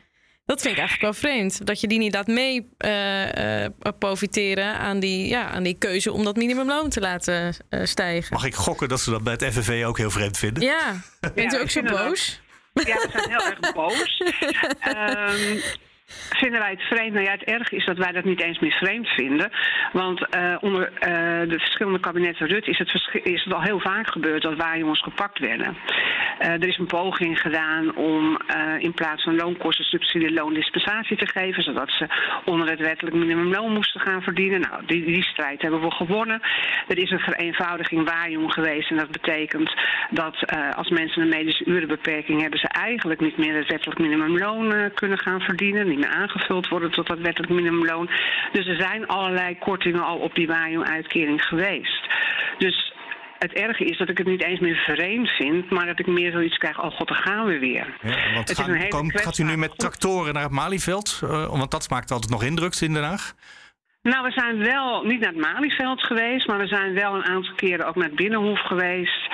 Dat 0.49 0.61
vind 0.61 0.73
ik 0.73 0.79
eigenlijk 0.81 1.01
wel 1.21 1.31
vreemd. 1.31 1.67
Dat 1.67 1.81
je 1.81 1.89
die 1.89 1.99
niet 1.99 2.15
laat 2.15 2.27
mee 2.27 2.69
uh, 2.79 3.63
uh, 3.63 3.67
profiteren 3.99 4.79
aan 4.79 5.01
die, 5.01 5.29
ja, 5.29 5.49
aan 5.49 5.63
die 5.63 5.79
keuze 5.79 6.13
om 6.13 6.25
dat 6.25 6.37
minimumloon 6.37 6.89
te 6.89 7.01
laten 7.01 7.55
uh, 7.71 7.85
stijgen. 7.85 8.33
Mag 8.33 8.45
ik 8.45 8.55
gokken 8.55 8.89
dat 8.89 9.01
ze 9.01 9.11
dat 9.11 9.23
bij 9.23 9.33
het 9.33 9.45
FNV 9.45 9.85
ook 9.87 9.99
heel 9.99 10.11
vreemd 10.11 10.39
vinden? 10.39 10.63
Ja, 10.63 11.01
bent 11.35 11.55
u 11.55 11.61
ook 11.61 11.71
zo 11.71 11.83
boos? 11.83 12.41
Ja, 12.73 12.83
we 12.83 13.09
zijn 13.13 13.31
heel 13.31 13.47
erg 13.47 13.73
boos. 13.73 14.23
um, 14.89 15.61
Vinden 16.39 16.61
wij 16.61 16.71
het 16.71 16.83
vreemd? 16.83 17.13
Nou 17.13 17.25
ja, 17.25 17.31
het 17.31 17.43
erg 17.43 17.71
is 17.71 17.85
dat 17.85 17.97
wij 17.97 18.13
dat 18.13 18.25
niet 18.25 18.43
eens 18.43 18.59
meer 18.59 18.73
vreemd 18.73 19.09
vinden. 19.09 19.51
Want 19.93 20.21
uh, 20.37 20.57
onder 20.61 20.91
uh, 20.93 20.99
de 21.51 21.59
verschillende 21.59 22.01
kabinetten 22.01 22.47
Rutte 22.47 22.71
is 22.71 22.79
het, 22.79 23.09
is 23.23 23.45
het 23.45 23.55
al 23.55 23.63
heel 23.63 23.81
vaak 23.81 24.11
gebeurd 24.11 24.43
dat 24.43 24.57
waarjongens 24.57 25.03
gepakt 25.03 25.39
werden. 25.39 25.77
Uh, 26.41 26.47
er 26.53 26.69
is 26.69 26.79
een 26.79 26.87
poging 26.87 27.41
gedaan 27.41 27.97
om 27.97 28.39
in 28.79 28.93
plaats 28.95 29.23
van 29.23 29.37
loonkostensubsidie 29.37 30.33
loondispensatie 30.33 31.17
te 31.17 31.27
geven, 31.27 31.63
zodat 31.63 31.91
ze 31.91 32.07
onder 32.45 32.69
het 32.69 32.81
wettelijk 32.81 33.17
minimumloon 33.17 33.73
moesten 33.73 34.01
gaan 34.01 34.23
verdienen. 34.23 34.61
Nou, 34.61 34.83
die, 34.87 35.05
die 35.05 35.23
strijd 35.23 35.63
hebben 35.63 35.81
we 35.81 35.91
gewonnen. 35.91 36.41
Er 36.89 36.99
is 36.99 37.11
een 37.11 37.19
vereenvoudiging 37.19 38.11
waarjong 38.11 38.53
geweest 38.53 38.91
en 38.91 38.97
dat 38.97 39.11
betekent 39.11 39.75
dat 40.11 40.37
als 40.75 40.89
mensen 40.91 41.23
een 41.23 41.29
medische 41.29 41.65
urenbeperking 41.65 42.41
hebben, 42.41 42.59
ze 42.59 42.69
eigenlijk 42.69 43.21
niet 43.21 43.37
meer 43.37 43.57
het 43.57 43.71
wettelijk 43.71 44.01
minimumloon 44.01 44.91
kunnen 44.95 45.19
gaan 45.19 45.41
verdienen 45.41 45.98
aangevuld 46.07 46.69
worden 46.69 46.91
tot 46.91 47.07
dat 47.07 47.19
wettelijk 47.19 47.53
minimumloon. 47.53 48.11
Dus 48.53 48.67
er 48.67 48.81
zijn 48.81 49.07
allerlei 49.07 49.59
kortingen 49.59 50.05
al 50.05 50.19
op 50.19 50.35
die 50.35 50.47
WAJO-uitkering 50.47 51.43
geweest. 51.43 52.09
Dus 52.59 52.93
het 53.39 53.53
erge 53.53 53.85
is 53.85 53.99
dat 53.99 54.09
ik 54.09 54.19
het 54.19 54.27
niet 54.27 54.43
eens 54.43 54.61
meer 54.61 54.77
vreemd 54.77 55.29
vind, 55.29 55.71
maar 55.71 55.87
dat 55.87 55.99
ik 55.99 56.07
meer 56.07 56.33
zoiets 56.33 56.57
krijg, 56.57 56.83
oh 56.83 56.91
god, 56.91 57.09
daar 57.09 57.23
gaan 57.25 57.47
we 57.47 57.59
weer. 57.59 57.97
Ja, 58.03 58.35
want 58.35 58.49
het 58.49 58.59
gaan, 58.59 58.75
is 58.75 58.83
een 58.83 58.89
kom, 58.89 59.11
gaat 59.11 59.39
u 59.39 59.45
nu 59.45 59.57
met 59.57 59.79
tractoren 59.79 60.35
naar 60.35 60.43
het 60.43 60.53
Malieveld? 60.53 61.21
Uh, 61.25 61.47
want 61.47 61.71
dat 61.71 61.91
maakt 61.91 62.11
altijd 62.11 62.31
nog 62.31 62.43
indruk 62.43 62.75
in 62.75 62.93
Den 62.95 63.03
Haag. 63.03 63.35
Nou, 64.03 64.25
we 64.25 64.31
zijn 64.31 64.59
wel 64.59 65.03
niet 65.03 65.21
naar 65.21 65.33
het 65.33 65.53
Malieveld 65.53 66.03
geweest, 66.03 66.47
maar 66.47 66.59
we 66.59 66.67
zijn 66.67 66.95
wel 66.95 67.15
een 67.15 67.25
aantal 67.25 67.55
keren 67.55 67.87
ook 67.87 67.95
naar 67.95 68.07
het 68.07 68.17
Binnenhof 68.17 68.61
geweest. 68.61 69.29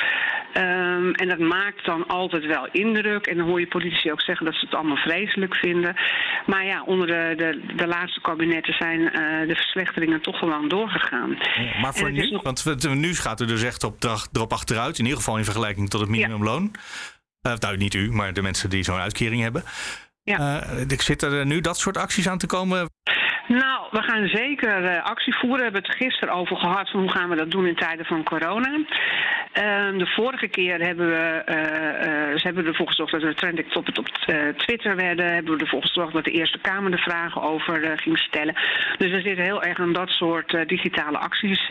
Um, 0.57 1.15
en 1.15 1.29
dat 1.29 1.39
maakt 1.39 1.85
dan 1.85 2.07
altijd 2.07 2.47
wel 2.47 2.69
indruk. 2.73 3.27
En 3.27 3.37
dan 3.37 3.47
hoor 3.47 3.61
je 3.61 3.67
politici 3.67 4.13
ook 4.13 4.21
zeggen 4.21 4.47
dat 4.47 4.55
ze 4.55 4.65
het 4.65 4.75
allemaal 4.75 4.97
vreselijk 4.97 5.57
vinden. 5.57 5.97
Maar 6.47 6.65
ja, 6.65 6.83
onder 6.83 7.07
de, 7.07 7.35
de, 7.37 7.75
de 7.77 7.87
laatste 7.87 8.21
kabinetten 8.21 8.75
zijn 8.75 9.01
uh, 9.01 9.11
de 9.49 9.55
verslechteringen 9.55 10.21
toch 10.21 10.39
gewoon 10.39 10.69
doorgegaan. 10.69 11.39
Maar 11.81 11.95
voor 11.95 12.13
nu, 12.13 12.31
nog... 12.31 12.43
want 12.43 12.95
nu 12.95 13.15
gaat 13.15 13.41
u 13.41 13.47
dus 13.47 13.63
echt 13.63 13.85
op, 13.85 14.05
erop 14.33 14.53
achteruit. 14.53 14.99
In 14.99 15.05
ieder 15.05 15.19
geval 15.19 15.39
in 15.39 15.45
vergelijking 15.45 15.91
tot 15.91 16.01
het 16.01 16.11
minimumloon. 16.11 16.71
Ja. 17.41 17.53
Uh, 17.53 17.59
nou, 17.59 17.77
niet 17.77 17.95
u, 17.95 18.13
maar 18.13 18.33
de 18.33 18.43
mensen 18.43 18.71
die 18.71 18.83
zo'n 18.83 18.99
uitkering 18.99 19.43
hebben. 19.43 19.63
Ja. 20.23 20.65
Uh, 20.65 20.99
zitten 20.99 21.33
er 21.33 21.47
nu 21.47 21.61
dat 21.61 21.79
soort 21.79 21.97
acties 21.97 22.29
aan 22.29 22.39
te 22.39 22.47
komen? 22.47 22.91
Nou, 23.49 23.87
we 23.91 24.03
gaan 24.03 24.29
zeker 24.29 24.83
uh, 24.83 25.03
actie 25.03 25.35
voeren. 25.35 25.59
We 25.59 25.65
hebben 25.65 25.83
het 25.83 25.97
gisteren 25.97 26.35
over 26.35 26.57
gehad 26.57 26.91
van 26.91 27.01
hoe 27.01 27.11
gaan 27.11 27.29
we 27.29 27.37
dat 27.37 27.51
doen 27.51 27.67
in 27.67 27.75
tijden 27.75 28.07
van 28.07 28.23
corona. 28.23 28.69
Uh, 28.69 29.99
de 29.99 30.07
vorige 30.07 30.49
keer 30.49 30.81
hebben 30.81 31.09
we, 31.09 31.43
uh, 31.49 32.39
ze 32.39 32.41
hebben 32.43 32.67
ervoor 32.67 32.87
gezorgd 32.87 33.13
dat 33.13 33.23
we 33.23 33.35
trending 33.35 33.71
topic 33.71 33.99
op 33.99 34.09
Twitter 34.57 34.97
werden. 34.97 35.33
Hebben 35.33 35.55
we 35.57 35.61
ervoor 35.61 35.83
gezorgd 35.83 36.13
dat 36.13 36.25
de 36.25 36.31
Eerste 36.31 36.59
Kamer 36.59 36.91
de 36.91 36.99
vragen 36.99 37.43
over 37.43 37.99
ging 37.99 38.19
stellen. 38.19 38.55
Dus 38.99 39.11
we 39.11 39.21
zitten 39.21 39.45
heel 39.45 39.63
erg 39.63 39.79
aan 39.79 39.93
dat 39.93 40.09
soort 40.09 40.69
digitale 40.69 41.19
acties 41.19 41.67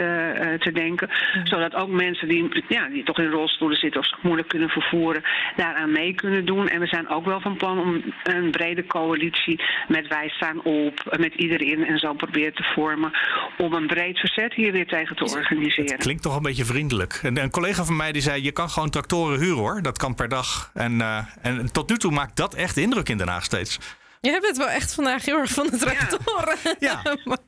te 0.60 0.72
denken. 0.74 1.10
Zodat 1.44 1.76
ook 1.76 1.90
mensen 1.90 2.28
die, 2.28 2.64
ja, 2.68 2.88
die 2.88 3.04
toch 3.04 3.20
in 3.20 3.30
rolstoelen 3.30 3.78
zitten 3.78 4.00
of 4.00 4.08
zich 4.08 4.22
moeilijk 4.22 4.48
kunnen 4.48 4.70
vervoeren, 4.70 5.24
daaraan 5.56 5.92
mee 5.92 6.14
kunnen 6.14 6.46
doen. 6.46 6.68
En 6.68 6.80
we 6.80 6.88
zijn 6.88 7.10
ook 7.10 7.26
wel 7.26 7.42
van 7.42 7.58
plan 7.58 7.80
om 7.80 8.04
een 8.24 8.52
brede 8.52 8.86
coalitie 8.86 9.62
met 9.88 10.08
Wij 10.08 10.30
staan 10.30 10.64
op, 10.64 11.18
met 11.18 11.34
iedereen 11.34 11.62
en 11.71 11.99
zo 11.99 12.13
proberen 12.13 12.54
te 12.54 12.63
vormen. 12.76 13.12
Om 13.58 13.73
een 13.73 13.88
breed 13.88 14.19
verzet 14.19 14.54
hier 14.54 14.71
weer 14.71 14.88
tegen 14.88 15.15
te 15.15 15.23
organiseren. 15.23 15.91
Het 15.91 16.02
klinkt 16.02 16.23
toch 16.23 16.36
een 16.36 16.41
beetje 16.41 16.65
vriendelijk. 16.65 17.19
Een, 17.23 17.38
een, 17.38 17.49
collega 17.49 17.84
van 17.84 17.95
mij 17.95 18.12
die 18.12 18.21
zei: 18.21 18.43
Je 18.43 18.52
kan 18.52 18.69
gewoon 18.69 18.89
tractoren 18.89 19.39
huren 19.39 19.58
hoor. 19.58 19.82
Dat 19.82 19.97
kan 19.97 20.15
per 20.15 20.30
dag. 20.30 20.71
En, 20.73 20.93
uh, 20.93 21.17
en 21.41 21.71
tot 21.71 21.89
nu 21.89 21.97
toe 21.97 22.12
maakt 22.12 22.36
dat 22.36 22.54
echt 22.54 22.78
indruk 22.78 23.10
in 23.10 23.17
Den 23.17 23.28
Haag 23.28 23.43
steeds. 23.43 23.80
Je 24.26 24.32
hebt 24.32 24.48
het 24.48 24.58
wel 24.58 24.70
echt 24.70 24.94
vandaag 24.94 25.26
heel 25.26 25.38
erg 25.38 25.50
van 25.50 25.68
de 25.68 25.78
tractoren. 25.78 26.58
Ja, 26.80 27.02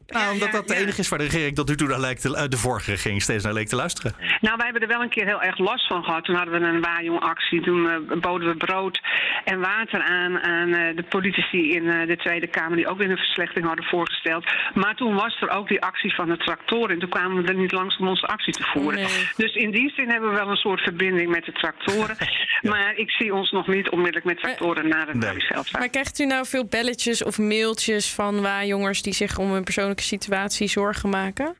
nou, 0.07 0.31
omdat 0.33 0.51
dat 0.51 0.67
de 0.67 0.75
enige 0.75 0.99
is 0.99 1.09
waar 1.09 1.19
de 1.19 1.25
regering 1.25 1.55
tot 1.55 1.67
nu 1.67 1.75
toe 1.75 1.87
naar 1.87 1.99
lijkt 1.99 2.21
te, 2.21 2.35
eh, 2.35 2.43
de 2.49 2.57
vorige 2.57 2.91
regering 2.91 3.21
steeds 3.21 3.43
naar 3.43 3.53
leek 3.53 3.67
te 3.67 3.75
luisteren. 3.75 4.15
Nou, 4.41 4.55
wij 4.55 4.65
hebben 4.65 4.81
er 4.81 4.87
wel 4.87 5.01
een 5.01 5.09
keer 5.09 5.25
heel 5.25 5.41
erg 5.41 5.57
last 5.57 5.87
van 5.87 6.03
gehad. 6.03 6.23
Toen 6.23 6.35
hadden 6.35 6.61
we 6.61 6.67
een 6.67 6.81
Wajong-actie. 6.81 7.61
Toen 7.61 7.83
uh, 7.85 8.19
boden 8.21 8.47
we 8.47 8.55
brood 8.55 9.01
en 9.45 9.59
water 9.59 10.01
aan 10.01 10.39
aan 10.39 10.69
uh, 10.69 10.95
de 10.95 11.03
politici 11.03 11.71
in 11.71 11.83
uh, 11.83 12.07
de 12.07 12.17
Tweede 12.17 12.47
Kamer... 12.47 12.77
die 12.77 12.87
ook 12.87 12.97
weer 12.97 13.09
een 13.09 13.17
verslechtering 13.17 13.67
hadden 13.67 13.85
voorgesteld. 13.85 14.45
Maar 14.73 14.95
toen 14.95 15.13
was 15.13 15.41
er 15.41 15.49
ook 15.49 15.67
die 15.67 15.81
actie 15.81 16.15
van 16.15 16.29
de 16.29 16.37
tractoren. 16.37 16.89
En 16.89 16.99
toen 16.99 17.09
kwamen 17.09 17.43
we 17.43 17.47
er 17.47 17.55
niet 17.55 17.71
langs 17.71 17.97
om 17.97 18.07
onze 18.07 18.27
actie 18.27 18.53
te 18.53 18.63
voeren. 18.63 18.99
Nee. 18.99 19.29
Dus 19.35 19.53
in 19.53 19.71
die 19.71 19.93
zin 19.95 20.09
hebben 20.09 20.29
we 20.29 20.35
wel 20.35 20.49
een 20.49 20.55
soort 20.55 20.81
verbinding 20.81 21.29
met 21.29 21.45
de 21.45 21.51
tractoren. 21.51 22.15
ja. 22.61 22.69
Maar 22.69 22.95
ik 22.95 23.11
zie 23.11 23.33
ons 23.33 23.51
nog 23.51 23.67
niet 23.67 23.89
onmiddellijk 23.89 24.25
met 24.25 24.39
tractoren 24.39 24.87
naar 24.87 25.07
het 25.07 25.17
nee. 25.17 25.63
Maar 25.71 25.89
krijgt 25.89 26.19
u 26.19 26.25
nou 26.25 26.45
veel 26.45 26.64
belletjes 26.69 27.23
of 27.23 27.37
mailtjes 27.37 28.13
van 28.13 28.41
waarjongers 28.41 29.01
die 29.01 29.13
zich 29.13 29.37
om 29.37 29.51
hun 29.51 29.63
persoonlijke 29.63 30.03
situatie 30.03 30.67
zorgen 30.67 31.09
maken? 31.09 31.55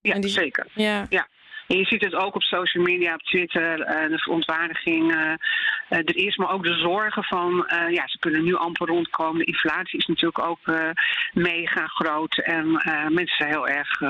Ja, 0.00 0.18
die... 0.18 0.30
zeker. 0.30 0.66
Ja. 0.74 1.06
ja. 1.08 1.28
En 1.66 1.78
je 1.78 1.84
ziet 1.84 2.04
het 2.04 2.14
ook 2.14 2.34
op 2.34 2.42
social 2.42 2.84
media, 2.84 3.14
op 3.14 3.22
Twitter, 3.22 3.78
uh, 3.78 4.08
de 4.10 4.18
verontwaardiging. 4.18 5.14
Uh, 5.14 5.20
uh, 5.20 5.98
er 5.98 6.16
is 6.16 6.36
maar 6.36 6.52
ook 6.52 6.64
de 6.64 6.74
zorgen 6.74 7.24
van, 7.24 7.66
ja, 7.90 8.08
ze 8.08 8.18
kunnen 8.18 8.44
nu 8.44 8.54
amper 8.54 8.86
rondkomen. 8.86 9.38
De 9.38 9.44
inflatie 9.44 9.98
is 9.98 10.06
natuurlijk 10.06 10.38
ook 10.38 10.58
mega 11.32 11.86
groot. 11.86 12.38
En 12.38 12.70
mensen 13.08 13.36
zijn 13.36 13.50
heel 13.50 13.68
erg 13.68 14.00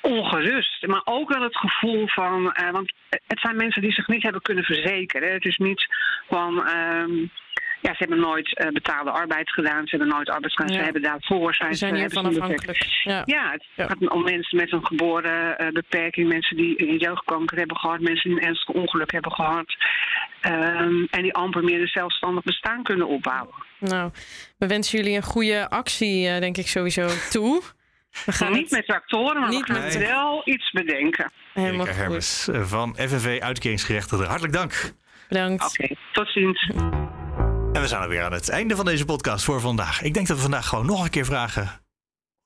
ongerust. 0.00 0.86
Maar 0.86 1.02
ook 1.04 1.28
wel 1.28 1.42
het 1.42 1.56
gevoel 1.56 2.08
van, 2.08 2.42
want 2.72 2.92
het 3.26 3.40
zijn 3.40 3.56
mensen 3.56 3.82
die 3.82 3.92
zich 3.92 4.06
niet 4.06 4.22
hebben 4.22 4.42
kunnen 4.42 4.64
verzekeren. 4.64 5.32
Het 5.32 5.44
is 5.44 5.56
niet 5.56 5.86
van... 6.28 6.66
Ehm, 6.66 7.26
ja, 7.80 7.90
ze 7.90 7.96
hebben 7.98 8.20
nooit 8.20 8.60
uh, 8.60 8.68
betaalde 8.68 9.10
arbeid 9.10 9.50
gedaan. 9.50 9.86
Ze 9.86 9.96
hebben 9.96 10.14
nooit 10.14 10.28
arbeid 10.28 10.52
gedaan. 10.52 10.72
Ja. 10.72 10.78
Ze 10.78 10.84
hebben 10.84 11.02
daarvoor 11.02 11.54
zijn, 11.54 11.74
zijn 11.74 11.94
hiervan 11.94 12.26
afhankelijk. 12.26 12.86
Ja. 13.04 13.22
ja, 13.24 13.50
het 13.50 13.64
ja. 13.74 13.86
gaat 13.86 14.08
om 14.08 14.22
mensen 14.22 14.56
met 14.56 14.72
een 14.72 14.86
geboren 14.86 15.62
uh, 15.62 15.68
beperking. 15.68 16.28
Mensen 16.28 16.56
die 16.56 16.88
een 16.88 16.96
jeugdkanker 16.96 17.58
hebben 17.58 17.76
gehad. 17.76 18.00
Mensen 18.00 18.30
die 18.30 18.40
een 18.40 18.46
ernstig 18.46 18.74
ongeluk 18.74 19.12
hebben 19.12 19.32
gehad. 19.32 19.76
Um, 20.42 21.06
en 21.10 21.22
die 21.22 21.34
amper 21.34 21.64
meer 21.64 21.80
een 21.80 21.86
zelfstandig 21.86 22.44
bestaan 22.44 22.82
kunnen 22.82 23.08
opbouwen. 23.08 23.54
Nou, 23.78 24.10
we 24.58 24.66
wensen 24.66 24.98
jullie 24.98 25.16
een 25.16 25.22
goede 25.22 25.70
actie, 25.70 26.28
uh, 26.28 26.38
denk 26.38 26.56
ik 26.56 26.66
sowieso 26.66 27.08
toe. 27.30 27.62
We 28.26 28.32
gaan 28.32 28.52
niet 28.52 28.62
het... 28.62 28.70
met 28.70 28.86
tractoren, 28.86 29.40
maar 29.40 29.50
niet 29.50 29.68
we 29.68 29.74
gaan 29.74 29.82
met... 29.82 29.98
wel 29.98 30.42
iets 30.44 30.70
bedenken. 30.70 31.30
Helemaal 31.52 31.86
Erika 31.86 32.00
Hermes 32.00 32.48
van 32.52 32.96
FNV 32.96 33.38
Uitkeringsgerechtigden. 33.40 34.26
Hartelijk 34.26 34.54
dank. 34.54 34.92
Bedankt. 35.28 35.64
Oké, 35.64 35.82
okay, 35.82 35.96
tot 36.12 36.28
ziens. 36.28 36.70
En 37.78 37.84
we 37.84 37.90
zijn 37.90 38.02
alweer 38.02 38.22
aan 38.22 38.32
het 38.32 38.48
einde 38.48 38.76
van 38.76 38.84
deze 38.84 39.04
podcast 39.04 39.44
voor 39.44 39.60
vandaag. 39.60 40.02
Ik 40.02 40.14
denk 40.14 40.26
dat 40.26 40.36
we 40.36 40.42
vandaag 40.42 40.66
gewoon 40.66 40.86
nog 40.86 41.04
een 41.04 41.10
keer 41.10 41.24
vragen. 41.24 41.80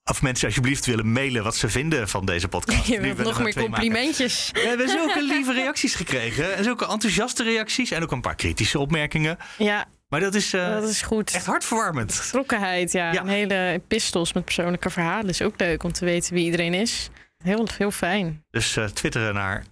Of 0.03 0.21
mensen 0.21 0.47
alsjeblieft 0.47 0.85
willen 0.85 1.11
mailen 1.11 1.43
wat 1.43 1.55
ze 1.55 1.69
vinden 1.69 2.09
van 2.09 2.25
deze 2.25 2.47
podcast. 2.47 2.85
Je 2.93 2.99
wilt 2.99 3.17
nog 3.17 3.43
meer 3.43 3.55
complimentjes. 3.55 4.49
We 4.53 4.59
hebben 4.59 4.89
zulke 4.89 5.23
lieve 5.23 5.53
reacties 5.53 5.95
gekregen. 5.95 6.55
En 6.55 6.63
zulke 6.63 6.87
enthousiaste 6.87 7.43
reacties. 7.43 7.91
En 7.91 8.03
ook 8.03 8.11
een 8.11 8.21
paar 8.21 8.35
kritische 8.35 8.79
opmerkingen. 8.79 9.37
Ja. 9.57 9.85
Maar 10.09 10.19
dat 10.19 10.35
is, 10.35 10.53
uh, 10.53 10.69
dat 10.69 10.89
is 10.89 11.01
goed. 11.01 11.31
echt 11.31 11.45
hartverwarmend. 11.45 12.07
Betrokkenheid, 12.07 12.91
ja. 12.91 13.11
ja. 13.11 13.21
Een 13.21 13.27
hele 13.27 13.67
epistels 13.67 14.33
met 14.33 14.45
persoonlijke 14.45 14.89
verhalen 14.89 15.29
is 15.29 15.41
ook 15.41 15.59
leuk 15.59 15.83
om 15.83 15.91
te 15.91 16.05
weten 16.05 16.33
wie 16.33 16.45
iedereen 16.45 16.73
is. 16.73 17.09
Heel, 17.43 17.67
heel 17.77 17.91
fijn. 17.91 18.43
Dus 18.49 18.75
uh, 18.77 18.85
twitteren 18.85 19.33
naar 19.33 19.63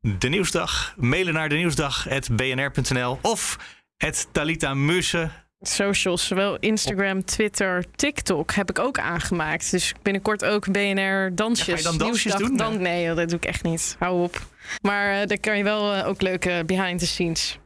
de 0.00 0.28
Nieuwsdag. 0.28 0.94
Mailen 0.96 1.34
naar 1.34 1.48
de 1.48 1.54
nieuwsdag.bnr.nl 1.54 3.18
of 3.22 3.58
het 3.96 4.28
Talita 4.32 4.74
Musse. 4.74 5.30
Socials, 5.60 6.26
zowel 6.26 6.56
Instagram, 6.58 7.24
Twitter, 7.24 7.84
TikTok 7.96 8.52
heb 8.52 8.70
ik 8.70 8.78
ook 8.78 8.98
aangemaakt. 8.98 9.70
Dus 9.70 9.94
binnenkort 10.02 10.44
ook 10.44 10.72
BNR 10.72 11.34
dansjes. 11.34 11.66
Ja, 11.66 11.72
ga 11.72 11.78
je 11.78 11.98
dan 11.98 12.06
dansjes 12.06 12.34
doen? 12.34 12.56
Dan, 12.56 12.82
nee, 12.82 13.14
dat 13.14 13.28
doe 13.28 13.38
ik 13.38 13.44
echt 13.44 13.62
niet. 13.62 13.96
Hou 13.98 14.22
op. 14.22 14.40
Maar 14.82 15.20
uh, 15.20 15.26
daar 15.26 15.40
kan 15.40 15.56
je 15.56 15.64
wel 15.64 15.96
uh, 15.96 16.08
ook 16.08 16.22
leuke 16.22 16.62
behind 16.66 16.98
the 16.98 17.06
scenes 17.06 17.58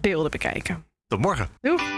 beelden 0.00 0.30
bekijken. 0.30 0.84
Tot 1.06 1.20
morgen. 1.20 1.48
Doei. 1.60 1.97